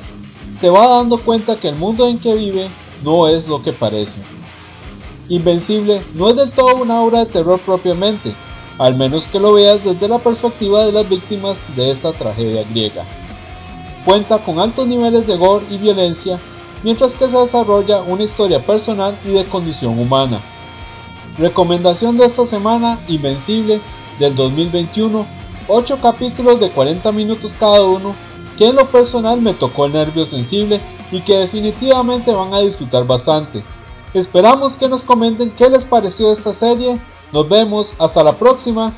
[0.54, 2.70] se va dando cuenta que el mundo en que vive
[3.04, 4.22] no es lo que parece.
[5.30, 8.34] Invencible no es del todo una obra de terror propiamente,
[8.78, 13.06] al menos que lo veas desde la perspectiva de las víctimas de esta tragedia griega.
[14.06, 16.40] Cuenta con altos niveles de gore y violencia,
[16.84, 20.42] mientras que se desarrolla una historia personal y de condición humana.
[21.38, 23.82] Recomendación de esta semana, Invencible,
[24.20, 25.26] del 2021,
[25.68, 28.16] 8 capítulos de 40 minutos cada uno,
[28.58, 33.06] que en lo personal me tocó el nervio sensible y que definitivamente van a disfrutar
[33.06, 33.64] bastante.
[34.14, 37.00] Esperamos que nos comenten qué les pareció esta serie.
[37.32, 38.94] Nos vemos, hasta la próxima.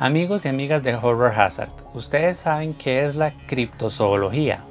[0.00, 4.64] Amigos y amigas de Horror Hazard, ¿ustedes saben qué es la criptozoología?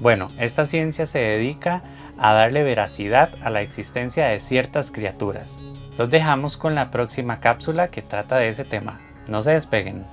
[0.00, 1.82] Bueno, esta ciencia se dedica
[2.18, 5.56] a darle veracidad a la existencia de ciertas criaturas.
[5.96, 9.00] Los dejamos con la próxima cápsula que trata de ese tema.
[9.26, 10.04] No se despeguen.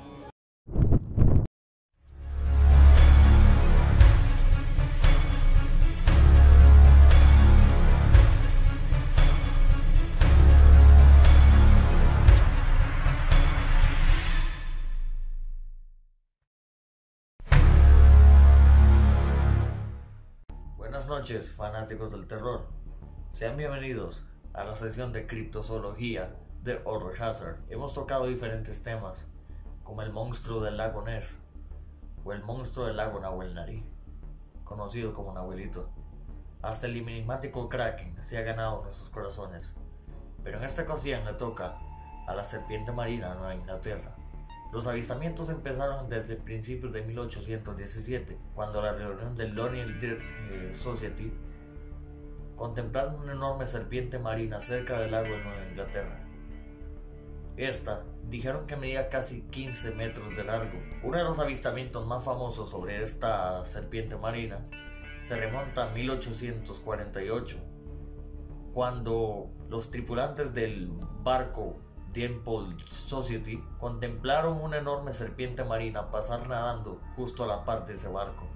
[21.30, 22.66] Noches, fanáticos del terror.
[23.34, 27.58] Sean bienvenidos a la sesión de criptozoología de Horror Hazard.
[27.70, 29.28] Hemos tocado diferentes temas,
[29.84, 31.40] como el monstruo del lago Ness
[32.24, 33.86] o el monstruo del lago Nahuel Nari,
[34.64, 35.92] conocido como Nahuelito.
[36.64, 39.80] Hasta el enigmático Kraken se ha ganado nuestros corazones,
[40.44, 41.78] pero en esta ocasión le toca
[42.28, 44.16] a la serpiente marina de Nueva Inglaterra.
[44.72, 50.18] Los avistamientos empezaron desde principios de 1817, cuando la reunión del Lonely Dead
[50.52, 51.34] eh, Society
[52.56, 56.26] contemplaron una enorme serpiente marina cerca del lago de Nueva Inglaterra.
[57.58, 60.80] Esta dijeron que medía casi 15 metros de largo.
[61.04, 64.68] Uno de los avistamientos más famosos sobre esta serpiente marina
[65.20, 67.58] se remonta a 1848,
[68.72, 70.90] cuando los tripulantes del
[71.24, 71.80] barco
[72.14, 78.08] Temple Society contemplaron una enorme serpiente marina pasar nadando justo a la par de ese
[78.08, 78.48] barco.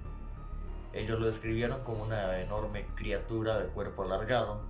[0.92, 4.60] Ellos lo describieron como una enorme criatura de cuerpo alargado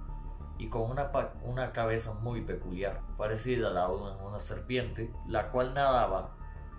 [0.58, 1.10] y con una,
[1.42, 6.36] una cabeza muy peculiar, parecida a la de una serpiente, la cual nadaba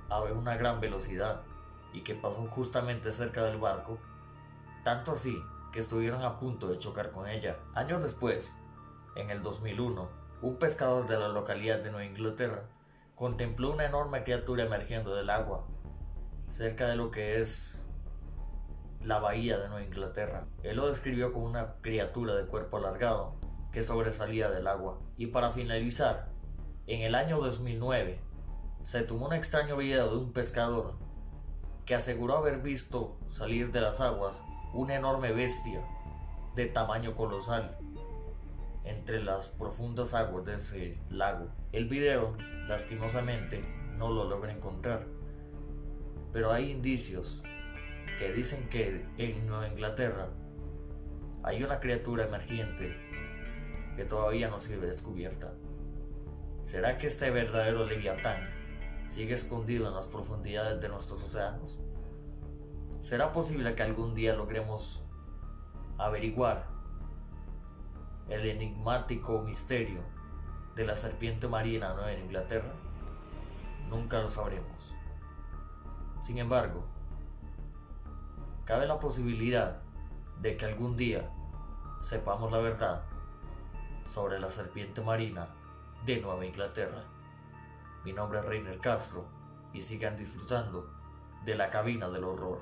[0.09, 1.41] a una gran velocidad
[1.93, 3.99] y que pasó justamente cerca del barco,
[4.83, 5.41] tanto así
[5.71, 7.59] que estuvieron a punto de chocar con ella.
[7.73, 8.57] Años después,
[9.15, 12.69] en el 2001, un pescador de la localidad de Nueva Inglaterra
[13.15, 15.65] contempló una enorme criatura emergiendo del agua,
[16.51, 17.83] cerca de lo que es
[19.01, 20.45] la bahía de Nueva Inglaterra.
[20.61, 23.33] Él lo describió como una criatura de cuerpo alargado
[23.71, 24.99] que sobresalía del agua.
[25.17, 26.29] Y para finalizar,
[26.85, 28.19] en el año 2009
[28.83, 30.93] se tomó un extraño video de un pescador
[31.87, 34.43] que aseguró haber visto salir de las aguas
[34.75, 35.83] una enorme bestia
[36.53, 37.79] de tamaño colosal
[38.85, 41.49] entre las profundas aguas de ese lago.
[41.71, 42.35] El video,
[42.67, 43.61] lastimosamente,
[43.97, 45.05] no lo logra encontrar,
[46.31, 47.43] pero hay indicios
[48.19, 50.29] que dicen que en Nueva Inglaterra
[51.43, 52.95] hay una criatura emergente
[53.95, 55.53] que todavía no sido descubierta.
[56.63, 58.49] ¿Será que este verdadero leviatán
[59.09, 61.81] sigue escondido en las profundidades de nuestros océanos?
[63.01, 65.05] ¿Será posible que algún día logremos
[65.97, 66.74] averiguar
[68.29, 70.01] el enigmático misterio
[70.75, 72.73] de la serpiente marina nueva en Inglaterra?
[73.89, 74.93] Nunca lo sabremos.
[76.21, 76.83] Sin embargo,
[78.65, 79.81] cabe la posibilidad
[80.41, 81.29] de que algún día
[82.01, 83.03] sepamos la verdad
[84.07, 85.47] sobre la serpiente marina
[86.05, 87.03] de Nueva Inglaterra.
[88.03, 89.25] Mi nombre es Reiner Castro
[89.73, 90.89] y sigan disfrutando
[91.43, 92.61] de la cabina del horror.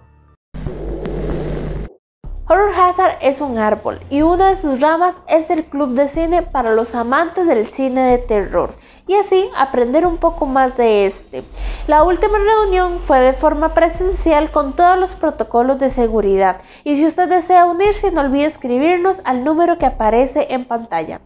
[2.46, 6.42] Horror Hazard es un árbol y una de sus ramas es el club de cine
[6.42, 8.76] para los amantes del cine de terror
[9.08, 11.46] y así aprender un poco más de este.
[11.88, 17.06] La última reunión fue de forma presencial con todos los protocolos de seguridad y si
[17.06, 21.22] usted desea unirse no olvide escribirnos al número que aparece en pantalla.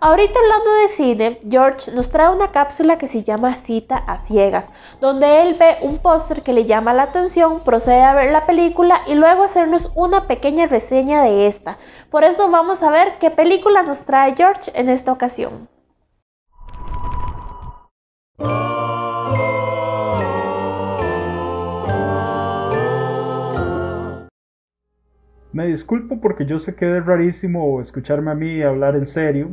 [0.00, 4.68] Ahorita hablando de cine, George nos trae una cápsula que se llama Cita a Ciegas,
[5.02, 9.00] donde él ve un póster que le llama la atención, procede a ver la película
[9.08, 11.78] y luego hacernos una pequeña reseña de esta.
[12.08, 15.68] Por eso vamos a ver qué película nos trae George en esta ocasión.
[25.52, 29.50] Me disculpo porque yo sé que es rarísimo escucharme a mí hablar en serio.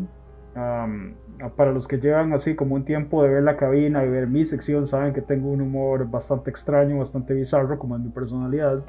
[1.56, 4.46] Para los que llevan así como un tiempo de ver la cabina y ver mi
[4.46, 8.84] sección, saben que tengo un humor bastante extraño, bastante bizarro, como es mi personalidad.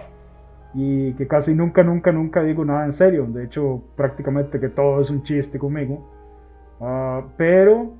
[0.75, 3.27] Y que casi nunca, nunca, nunca digo nada en serio.
[3.27, 6.09] De hecho, prácticamente que todo es un chiste conmigo.
[6.81, 7.93] Ah, pero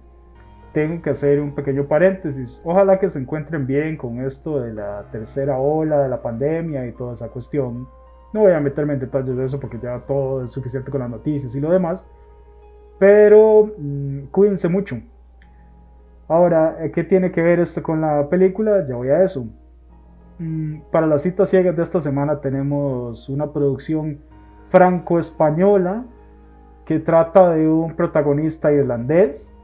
[0.73, 2.61] tengo que hacer un pequeño paréntesis.
[2.65, 6.93] Ojalá que se encuentren bien con esto de la tercera ola de la pandemia y
[6.93, 7.89] toda esa cuestión.
[8.33, 11.11] No voy a meterme en detalles de eso porque ya todo es suficiente con las
[11.11, 12.09] noticias y lo demás.
[13.01, 15.01] Pero mm, cuídense mucho.
[16.29, 18.87] Ahora, eh, ¿qué tiene que ver esto con la película?
[18.87, 19.47] Ya voy a eso.
[20.39, 24.21] Mm, para las citas ciegas de esta semana tenemos una producción
[24.69, 26.05] franco-española
[26.85, 29.57] que trata de un protagonista irlandés,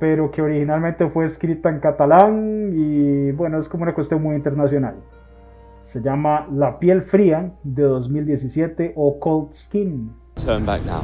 [0.00, 4.96] pero que originalmente fue escrita en catalán y bueno, es como una cuestión muy internacional.
[5.82, 10.12] Se llama La piel fría de 2017 o Cold Skin.
[10.44, 11.02] Turn back now.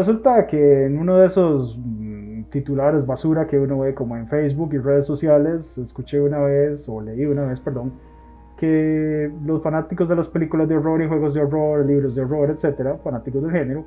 [0.00, 4.72] Resulta que en uno de esos mm, titulares basura que uno ve como en Facebook
[4.72, 7.92] y redes sociales, escuché una vez, o leí una vez, perdón,
[8.56, 12.48] que los fanáticos de las películas de horror y juegos de horror, libros de horror,
[12.48, 13.84] etcétera, fanáticos del género,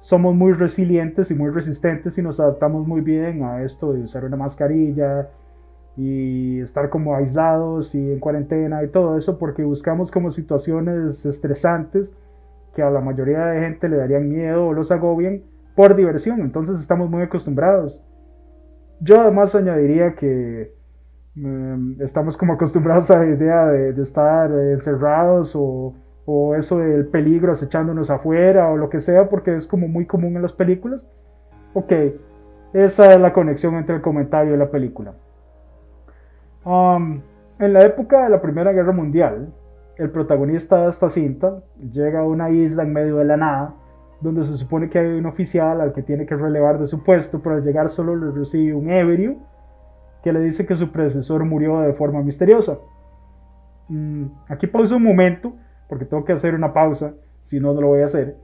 [0.00, 4.26] somos muy resilientes y muy resistentes y nos adaptamos muy bien a esto de usar
[4.26, 5.30] una mascarilla
[5.96, 12.12] y estar como aislados y en cuarentena y todo eso porque buscamos como situaciones estresantes
[12.74, 15.42] que a la mayoría de gente le darían miedo o los agobian
[15.74, 18.04] por diversión, entonces estamos muy acostumbrados.
[19.00, 20.78] Yo además añadiría que
[21.44, 25.94] Em, estamos como acostumbrados a la idea de, estar encerrados o,
[26.24, 30.34] o, eso del peligro acechándonos afuera o lo que sea, porque es como muy común
[30.36, 31.08] en las películas.
[31.74, 31.92] Ok,
[32.72, 35.14] esa es la conexión entre el comentario y la película.
[36.64, 39.48] En la época de la Primera Guerra Mundial,
[39.98, 43.74] el protagonista de esta cinta llega a una isla en medio de la nada,
[44.20, 47.40] donde se supone que hay un oficial al que tiene que relevar de su puesto,
[47.42, 49.36] pero al llegar solo le recibe un ebrio
[50.22, 52.78] que le dice que su predecesor murió de forma misteriosa.
[53.88, 55.52] Mm, aquí pauso un momento,
[55.88, 58.36] porque tengo que hacer una pausa, si no, no lo voy a hacer.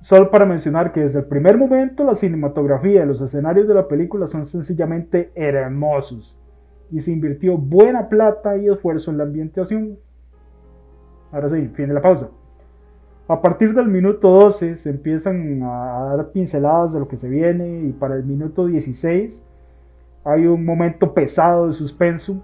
[0.00, 3.88] Solo para mencionar que desde el primer momento la cinematografía y los escenarios de la
[3.88, 6.38] película son sencillamente hermosos
[6.90, 9.98] y se invirtió buena plata y esfuerzo en la ambientación.
[11.32, 12.28] Ahora sí, fin de la pausa.
[13.28, 17.80] A partir del minuto 12 se empiezan a dar pinceladas de lo que se viene
[17.80, 19.44] y para el minuto 16
[20.24, 22.40] hay un momento pesado de suspenso.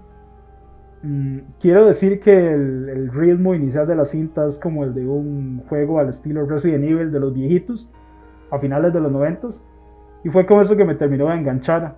[1.01, 5.63] Mm, quiero decir que el, ritmo inicial de la cinta es como el de un
[5.69, 7.89] juego al estilo Resident Evil de los viejitos,
[8.51, 9.47] a finales de los 90
[10.25, 11.97] y fue como eso que me terminó de enganchar.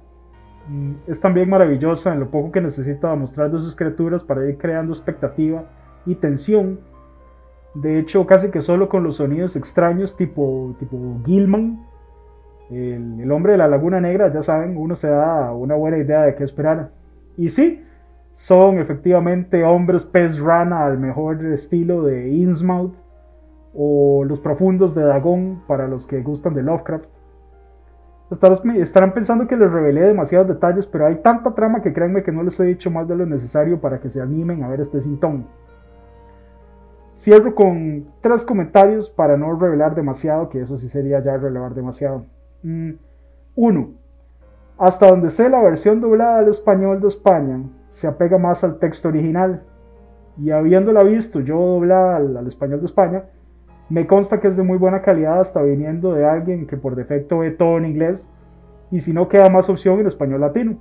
[0.70, 4.60] Mm, es también maravillosa en lo poco que necesita mostrar de sus criaturas para ir
[4.60, 5.66] creando expectativa
[6.06, 6.80] y tensión.
[7.74, 11.86] De hecho, casi que solo con los sonidos extraños tipo, tipo Gilman
[12.70, 16.36] el, hombre de la Laguna Negra, ya saben, uno se da una buena idea de
[16.36, 16.91] qué esperar.
[17.38, 17.84] Y sí,
[18.32, 22.95] son efectivamente hombres pez rana al mejor estilo de Innsmouth
[23.74, 27.06] o los profundos de Dagon para los que gustan de Lovecraft.
[28.32, 32.41] Estarán pensando que les revelé demasiados detalles, pero hay tanta trama que créanme que no
[32.41, 35.45] les he dicho más de lo necesario para que se animen a ver este sintón.
[37.16, 42.26] Cierro con tres comentarios para no revelar demasiado, que eso sí sería ya revelar demasiado.
[42.61, 42.99] 1.
[43.55, 43.93] Mm,
[44.78, 49.07] hasta donde sé, la versión doblada al español de España se apega más al texto
[49.07, 49.63] original.
[50.38, 53.24] Y habiéndola visto yo doblada al, español de España,
[53.88, 57.39] me consta que es de muy buena calidad hasta viniendo de alguien que por defecto
[57.39, 58.30] ve todo en inglés
[58.91, 60.78] y si no queda más opción en español latino.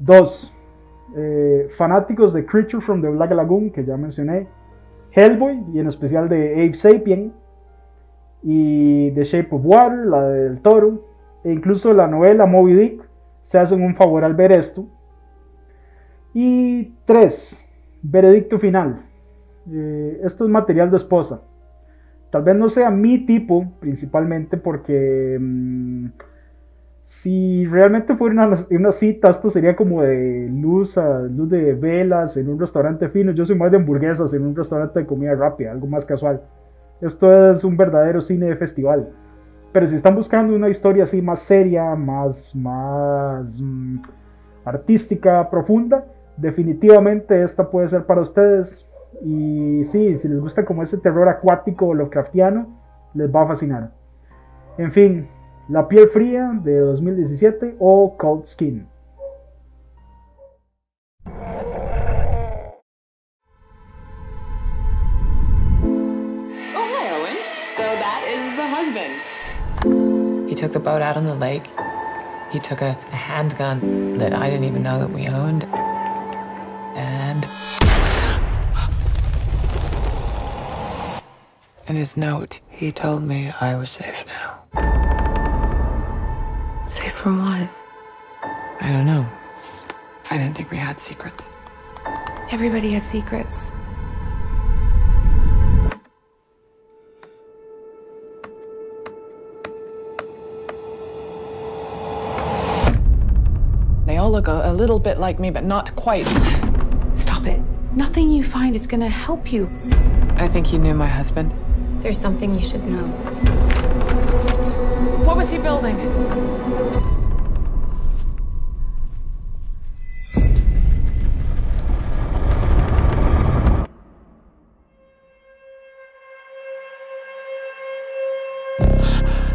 [0.00, 0.57] 2.
[1.16, 4.46] Eh, fanáticos de Creature from the Black Lagoon, que ya mencioné,
[5.12, 7.32] Hellboy y en especial de Ape Sapien,
[8.42, 11.04] y The Shape of Water, la del toro,
[11.44, 13.08] e incluso la novela Moby Dick,
[13.42, 14.86] se hacen un favor al ver esto.
[16.34, 17.66] Y 3.
[18.02, 19.06] Veredicto final.
[19.70, 21.42] Eh, esto es material de esposa.
[22.30, 26.06] Tal vez no sea mi tipo, principalmente porque mm,
[27.08, 32.36] Si realmente fuera una, una cita, esto sería como de luz, a, luz de velas
[32.36, 33.32] en un restaurante fino.
[33.32, 36.42] Yo soy más de hamburguesas en un restaurante de comida rápida, algo más casual.
[37.00, 39.08] Esto es un verdadero cine de festival.
[39.72, 44.00] Pero si están buscando una historia así más seria, más, más mm,
[44.66, 46.04] artística, profunda,
[46.36, 48.86] definitivamente esta puede ser para ustedes.
[49.22, 52.68] Y sí, si les gusta como ese terror acuático o Lovecraftiano,
[53.14, 53.92] les va a fascinar.
[54.76, 55.26] En fin,
[55.70, 58.88] La piel fría de 2017 o Cold Skin.
[66.74, 67.36] Oh, hi, Owen.
[67.76, 70.48] So that is the husband.
[70.48, 71.66] He took the boat out on the lake.
[72.50, 75.64] He took a, a handgun that I didn't even know that we owned.
[76.96, 77.46] And.
[81.86, 85.07] In his note, he told me I was safe now.
[86.88, 87.68] Safe from what?
[88.80, 89.28] I don't know.
[90.30, 91.50] I didn't think we had secrets.
[92.50, 93.72] Everybody has secrets.
[104.06, 106.26] They all look a, a little bit like me, but not quite.
[107.14, 107.60] Stop it.
[107.92, 109.68] Nothing you find is gonna help you.
[110.36, 111.52] I think you knew my husband.
[112.00, 113.77] There's something you should know.
[115.28, 115.94] What was he building?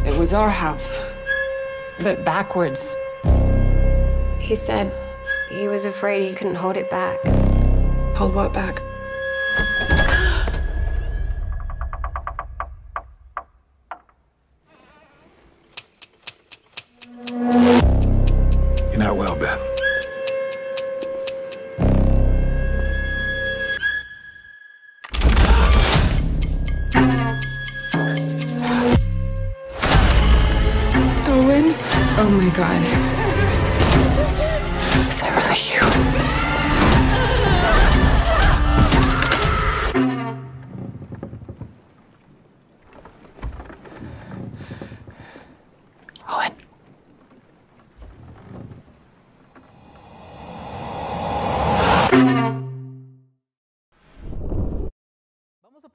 [0.06, 1.00] It was our house,
[2.02, 2.96] but backwards.
[4.40, 4.94] He said
[5.50, 7.20] he was afraid he couldn't hold it back.
[8.16, 8.80] Hold what back?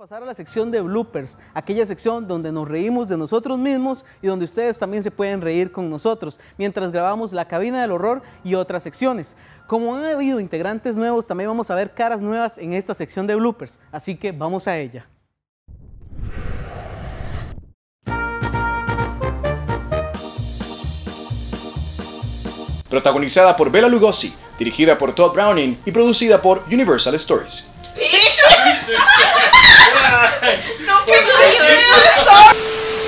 [0.09, 4.27] Pasar a la sección de bloopers, aquella sección donde nos reímos de nosotros mismos y
[4.27, 8.55] donde ustedes también se pueden reír con nosotros mientras grabamos la cabina del horror y
[8.55, 9.37] otras secciones.
[9.67, 13.35] Como han habido integrantes nuevos, también vamos a ver caras nuevas en esta sección de
[13.35, 15.07] bloopers, así que vamos a ella.
[22.89, 27.69] Protagonizada por Bela Lugosi, dirigida por Todd Browning y producida por Universal Stories.
[30.87, 30.97] No,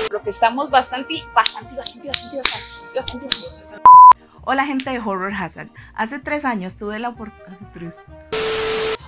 [0.09, 3.81] Lo que estamos bastante, bastante, bastante, bastante, bastante, bastante, bastante.
[4.43, 5.67] Hola gente de Horror Hazard.
[5.93, 7.53] Hace tres años tuve la oportunidad.
[7.53, 7.97] Hace tres.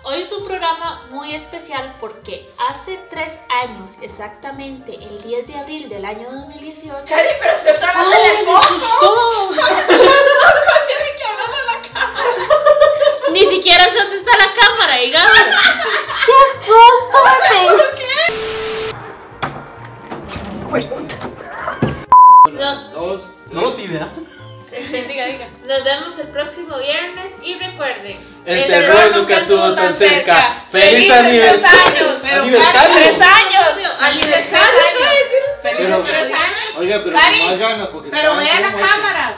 [0.03, 5.89] Hoy es un programa muy especial porque hace tres años, exactamente el 10 de abril
[5.89, 7.05] del año 2018.
[7.07, 9.53] Cari, pero usted está hablando ¡Ay, del foco!
[9.55, 12.29] Tiene que hablarle a la cámara.
[13.31, 15.31] Ni siquiera sé dónde está la cámara, digamos.
[16.25, 18.03] ¡Qué susto, bebé!
[22.53, 23.19] No,
[23.51, 24.09] No lo tire, ¿ah?
[24.63, 25.47] sí, sí, diga, diga.
[25.67, 28.17] Nos vemos el próximo viernes y recuerden.
[28.45, 30.65] El terror nunca estuvo tan cerca.
[30.69, 32.07] ¡Feliz tres aniversario!
[32.41, 32.95] ¡Aniversario!
[32.95, 33.91] ¡Tres años!
[33.99, 34.79] Aniversario,
[35.61, 36.77] ¡Felices Pero- tres años!
[36.77, 39.35] Oiga, pero más ganas porque Pero la como- cámara.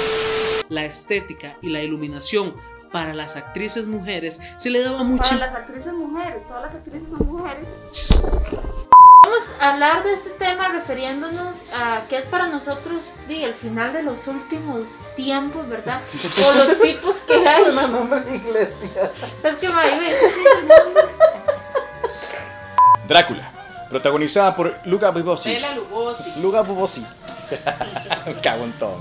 [0.70, 2.56] La estética y la iluminación
[2.92, 7.02] para las actrices mujeres se le daba Para mucha las actrices mujeres, todas las actrices
[7.10, 8.85] son mujeres.
[9.26, 13.92] Vamos a hablar de este tema refiriéndonos a que es para nosotros di, el final
[13.92, 14.84] de los últimos
[15.16, 16.00] tiempos, ¿verdad?
[16.46, 17.64] O los tipos que hay.
[17.64, 19.12] Suena nombre de iglesia.
[19.44, 20.14] Es que Maribel,
[23.08, 23.50] Drácula,
[23.90, 25.54] protagonizada por Luca Bubosi.
[25.54, 26.40] Bela Lugosi.
[26.40, 27.04] Luca Bubosi.
[28.28, 29.00] Me cago en todo.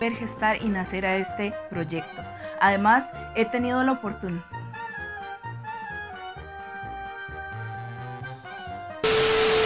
[0.00, 2.22] ver gestar y nacer a este proyecto.
[2.60, 3.04] Además,
[3.36, 4.57] he tenido la oportunidad.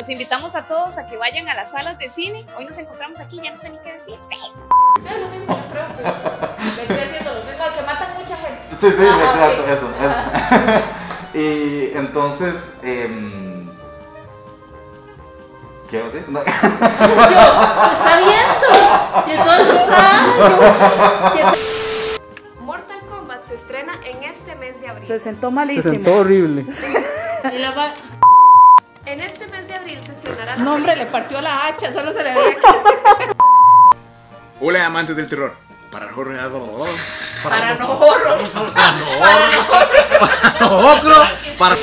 [0.02, 2.44] Los invitamos a todos a que vayan a las salas de cine.
[2.58, 4.18] Hoy nos encontramos aquí, ya no sé ni qué decir.
[4.98, 6.02] es lo mismo, yo creo que
[6.76, 8.62] vendría haciendo lo mismo, que matan mucha gente.
[8.80, 9.68] Sí, sí, Ah, exacto, ok.
[9.68, 11.34] eso, eso.
[11.38, 13.68] y entonces, em,
[15.88, 16.28] ¿Qué va a hacer?
[16.28, 16.40] No.
[16.44, 16.50] Yo,
[17.92, 19.28] está viendo.
[19.28, 21.36] Y entonces está.
[21.38, 25.06] yo, que Mortal Kombat se estrena en este mes de abril.
[25.06, 25.92] Se sentó Se malísimo.
[25.94, 26.66] sentó horrible.
[26.72, 27.94] se- y la va-
[29.04, 32.22] En este mes de abril se estrenará No, hombre, le partió la hacha, solo se
[32.22, 32.56] le veía.
[34.60, 35.54] Hola amantes del terror.
[35.90, 36.36] Para el horror.
[37.42, 38.50] Para no horror.
[38.72, 39.66] Para no horror.
[40.20, 41.26] Para no horror.
[41.58, 41.76] Para.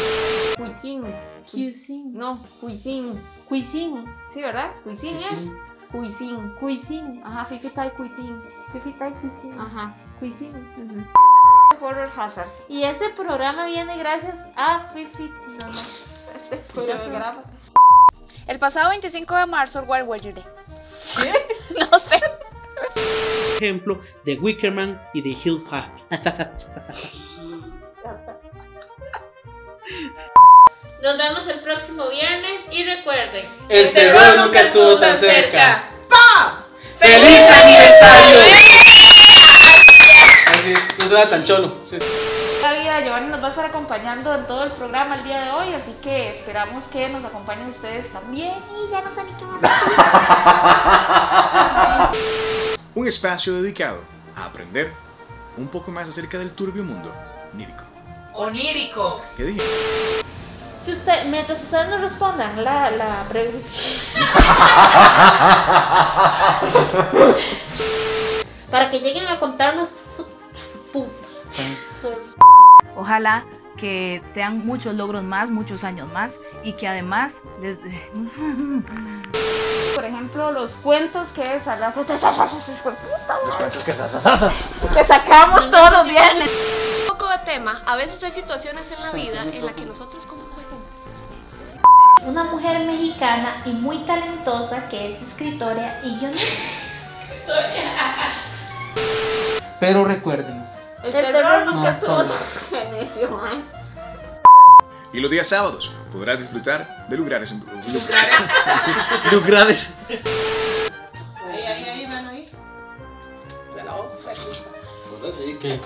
[0.57, 1.15] Cuisine.
[1.51, 2.11] Cuisine.
[2.13, 3.13] No, cuisine.
[3.47, 4.05] Cuisine.
[4.33, 4.71] Sí, ¿verdad?
[4.83, 5.91] Cuisine es.
[5.91, 6.55] Cuisine.
[6.59, 7.21] Cuisine.
[7.23, 8.41] Ajá, Fifi Tai Cuisine.
[8.73, 9.61] Fifi Tai Cuisine.
[9.61, 9.93] Ajá.
[10.19, 10.57] Cuisine.
[11.79, 12.47] Horror Hazard.
[12.67, 15.31] Y ese programa viene gracias a Fifi.
[15.59, 15.79] No, no.
[16.49, 17.43] Ese programa.
[18.49, 20.47] El pasado 25 de marzo, Where Were You There?
[21.79, 22.19] No sé.
[23.57, 25.63] Ejemplo de Wickerman y de Hill.
[31.03, 33.49] Nos vemos el próximo viernes y recuerden.
[33.69, 35.87] El terror nunca estuvo tan cerca.
[36.09, 36.65] ¡Pa!
[36.97, 38.39] ¡Feliz aniversario!
[40.47, 41.77] Así, no suena tan cholo.
[41.85, 41.97] Sí.
[43.03, 45.95] Giovanni nos va a estar acompañando en todo el programa el día de hoy, así
[46.01, 48.53] que esperamos que nos acompañen ustedes también.
[48.75, 49.59] Y ya no sé ni qué más.
[52.95, 54.01] Un espacio dedicado
[54.35, 54.91] a aprender
[55.57, 57.13] un poco más acerca del turbio mundo
[57.53, 57.83] nírico.
[58.33, 59.21] Onírico.
[59.35, 59.63] ¿Qué dije?
[60.81, 63.67] Si usted, mientras ustedes nos respondan la, la pregunta.
[68.71, 70.25] Para que lleguen a contarnos su.
[72.95, 73.45] Ojalá
[73.79, 77.77] que sean muchos logros más, muchos años más y que además les...
[79.95, 82.15] Por ejemplo, los cuentos que la puta
[83.85, 84.51] ¿Qué sasasasa?
[84.93, 86.51] que sacamos todos los viernes.
[87.09, 90.25] Un poco de tema, a veces hay situaciones en la vida en las que nosotros
[90.25, 90.43] como
[92.25, 96.37] Una mujer mexicana y muy talentosa que es escritora y yo no
[99.79, 100.68] Pero recuerden,
[101.03, 102.25] El terror nunca no
[102.69, 103.61] buenísimo, ¿eh?
[105.11, 107.63] Y los días sábados podrás disfrutar de lugares en
[109.31, 109.91] lugares.
[110.09, 112.51] Ahí, ahí, ahí, ven ahí.
[115.59, 115.79] ¿Qué?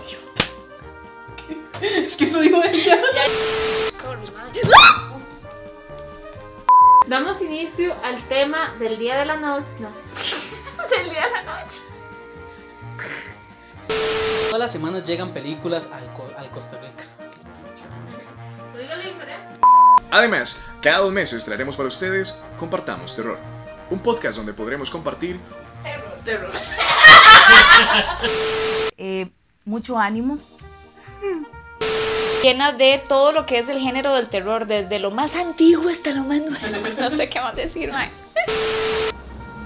[1.81, 3.01] Es que eso dijo ella.
[7.07, 9.67] Damos inicio al tema del día de la noche.
[9.79, 9.89] No.
[10.89, 11.79] del día de la noche.
[14.53, 17.05] Todas las semanas llegan películas al, Co- al Costa Rica.
[20.11, 23.39] Además, cada dos meses traeremos para ustedes Compartamos Terror,
[23.89, 25.39] un podcast donde podremos compartir
[26.23, 26.51] Terror.
[28.97, 29.27] Eh,
[29.65, 30.37] mucho ánimo.
[32.43, 36.11] Llena de todo lo que es el género del terror, desde lo más antiguo hasta
[36.11, 36.87] lo más nuevo.
[36.99, 38.11] No sé qué más decir, mae.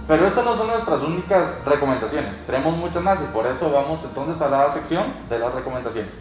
[0.08, 2.44] Pero estas no son nuestras únicas recomendaciones.
[2.46, 6.14] Tenemos muchas más y por eso vamos entonces a la sección de las recomendaciones.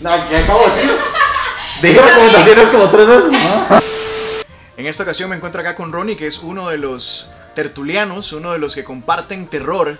[0.00, 0.98] No, ¿qué acabo de decir?
[1.80, 3.32] Dije recomendaciones como tres veces.
[3.32, 3.80] ¿no?
[4.76, 8.50] En esta ocasión me encuentro acá con Ronnie, que es uno de los tertulianos, uno
[8.50, 9.98] de los que comparten terror.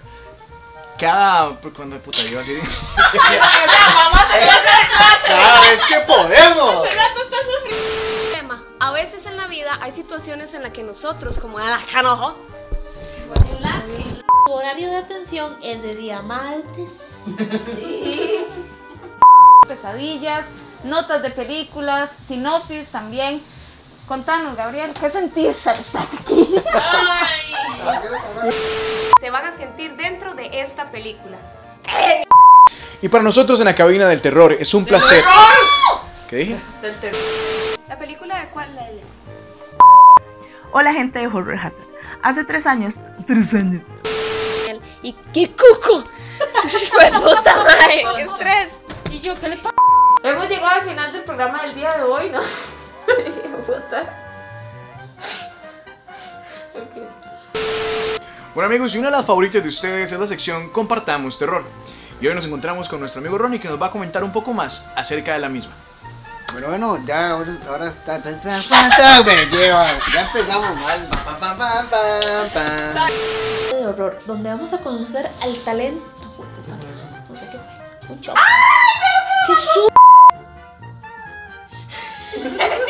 [0.98, 1.56] Cada.
[1.76, 2.54] Cuando puta, yo así.
[5.26, 6.88] Cada vez que podemos.
[8.80, 12.36] A veces en la vida hay situaciones en las que nosotros, como a la canojo,
[14.46, 17.22] Su horario de atención es de día martes.
[19.66, 20.46] pesadillas,
[20.84, 23.42] notas de películas, sinopsis también.
[24.06, 26.54] Contanos, Gabriel, ¿qué sentís al estar aquí?
[29.20, 31.38] Se van a sentir dentro de esta película.
[33.00, 35.24] Y para nosotros en la cabina del terror es un placer.
[36.28, 36.56] ¿Qué dije?
[37.88, 38.82] ¿La película de cuál la
[40.72, 41.86] Hola gente de Horror Hazard.
[42.22, 42.96] Hace tres años,
[43.26, 43.82] tres años,
[45.02, 46.04] ¿Y qué cuco?
[46.90, 48.04] ¡Fue puta madre!
[48.16, 48.82] ¡Qué estrés!
[49.10, 49.74] ¿Y yo qué le pasa?
[50.22, 52.40] Hemos llegado al final del programa del día de hoy, ¿no?
[53.66, 54.20] Puta.
[58.54, 61.64] Bueno amigos, y una de las favoritas de ustedes es la sección Compartamos Terror.
[62.20, 64.54] Y hoy nos encontramos con nuestro amigo Ronnie que nos va a comentar un poco
[64.54, 65.74] más acerca de la misma.
[66.54, 68.22] Bueno, bueno, ya ahora, ahora está.
[69.24, 69.98] Me lleva.
[70.14, 71.08] Ya empezamos mal.
[73.72, 76.06] De horror, donde vamos a conocer al talento.
[77.28, 77.66] No sé qué fue.
[78.14, 78.36] Un show.
[79.48, 79.88] ¡Qué su...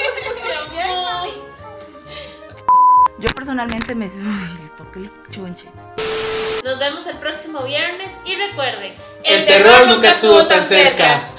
[3.19, 4.09] yo personalmente me.
[4.09, 5.71] Uy, le toqué el chunche.
[6.63, 11.31] Nos vemos el próximo viernes y recuerden, El terror nunca estuvo tan cerca.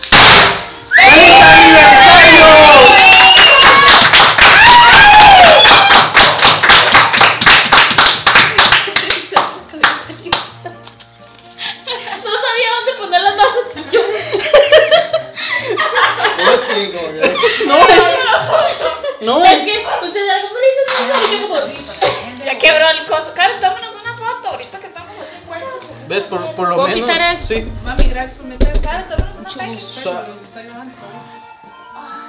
[26.55, 27.09] Por, lo ¿Puedo menos.
[27.09, 27.47] quitar eso?
[27.47, 27.67] Sí.
[27.83, 29.79] Mami, gracias por meter Carlos, tómanos una pequeña.
[29.81, 30.25] Sa-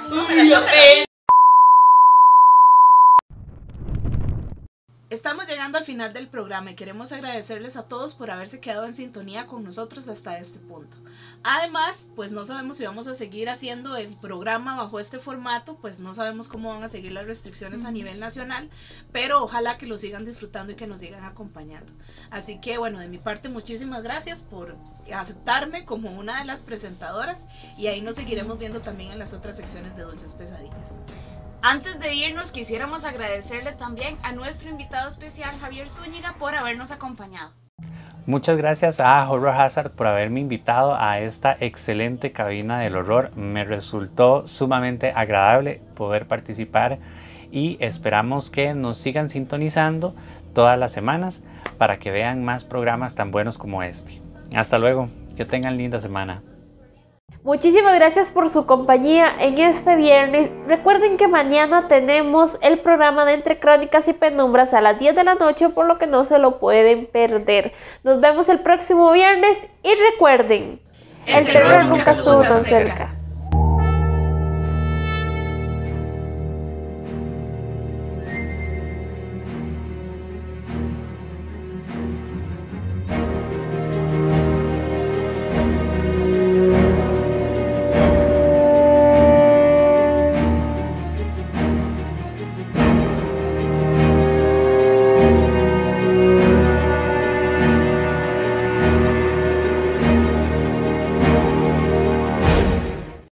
[0.09, 1.03] Uy, la pena.
[1.03, 1.06] Estamos
[5.67, 9.47] llegando al final del programa y queremos agradecerles a todos por haberse quedado en sintonía
[9.47, 10.95] con nosotros hasta este punto.
[11.43, 15.99] Además, pues no sabemos si vamos a seguir haciendo el programa bajo este formato, pues
[15.99, 18.69] no sabemos cómo van a seguir las restricciones a nivel nacional,
[19.11, 21.91] pero ojalá que lo sigan disfrutando y que nos sigan acompañando.
[22.31, 24.77] Así que bueno, de mi parte muchísimas gracias por
[25.13, 27.45] aceptarme como una de las presentadoras
[27.77, 30.93] y ahí nos seguiremos viendo también en las otras secciones de Dulces Pesadillas.
[31.61, 37.51] Antes de irnos, quisiéramos agradecerle también a nuestro invitado especial, Javier Zúñiga, por habernos acompañado.
[38.27, 43.35] Muchas gracias a Horror Hazard por haberme invitado a esta excelente cabina del horror.
[43.35, 46.99] Me resultó sumamente agradable poder participar
[47.51, 50.13] y esperamos que nos sigan sintonizando
[50.53, 51.41] todas las semanas
[51.77, 54.21] para que vean más programas tan buenos como este.
[54.55, 56.43] Hasta luego, que tengan linda semana.
[57.43, 60.49] Muchísimas gracias por su compañía en este viernes.
[60.67, 65.23] Recuerden que mañana tenemos el programa de Entre Crónicas y Penumbras a las 10 de
[65.23, 67.73] la noche, por lo que no se lo pueden perder.
[68.03, 70.81] Nos vemos el próximo viernes y recuerden,
[71.25, 73.16] el, terror nunca estuvo tan cerca.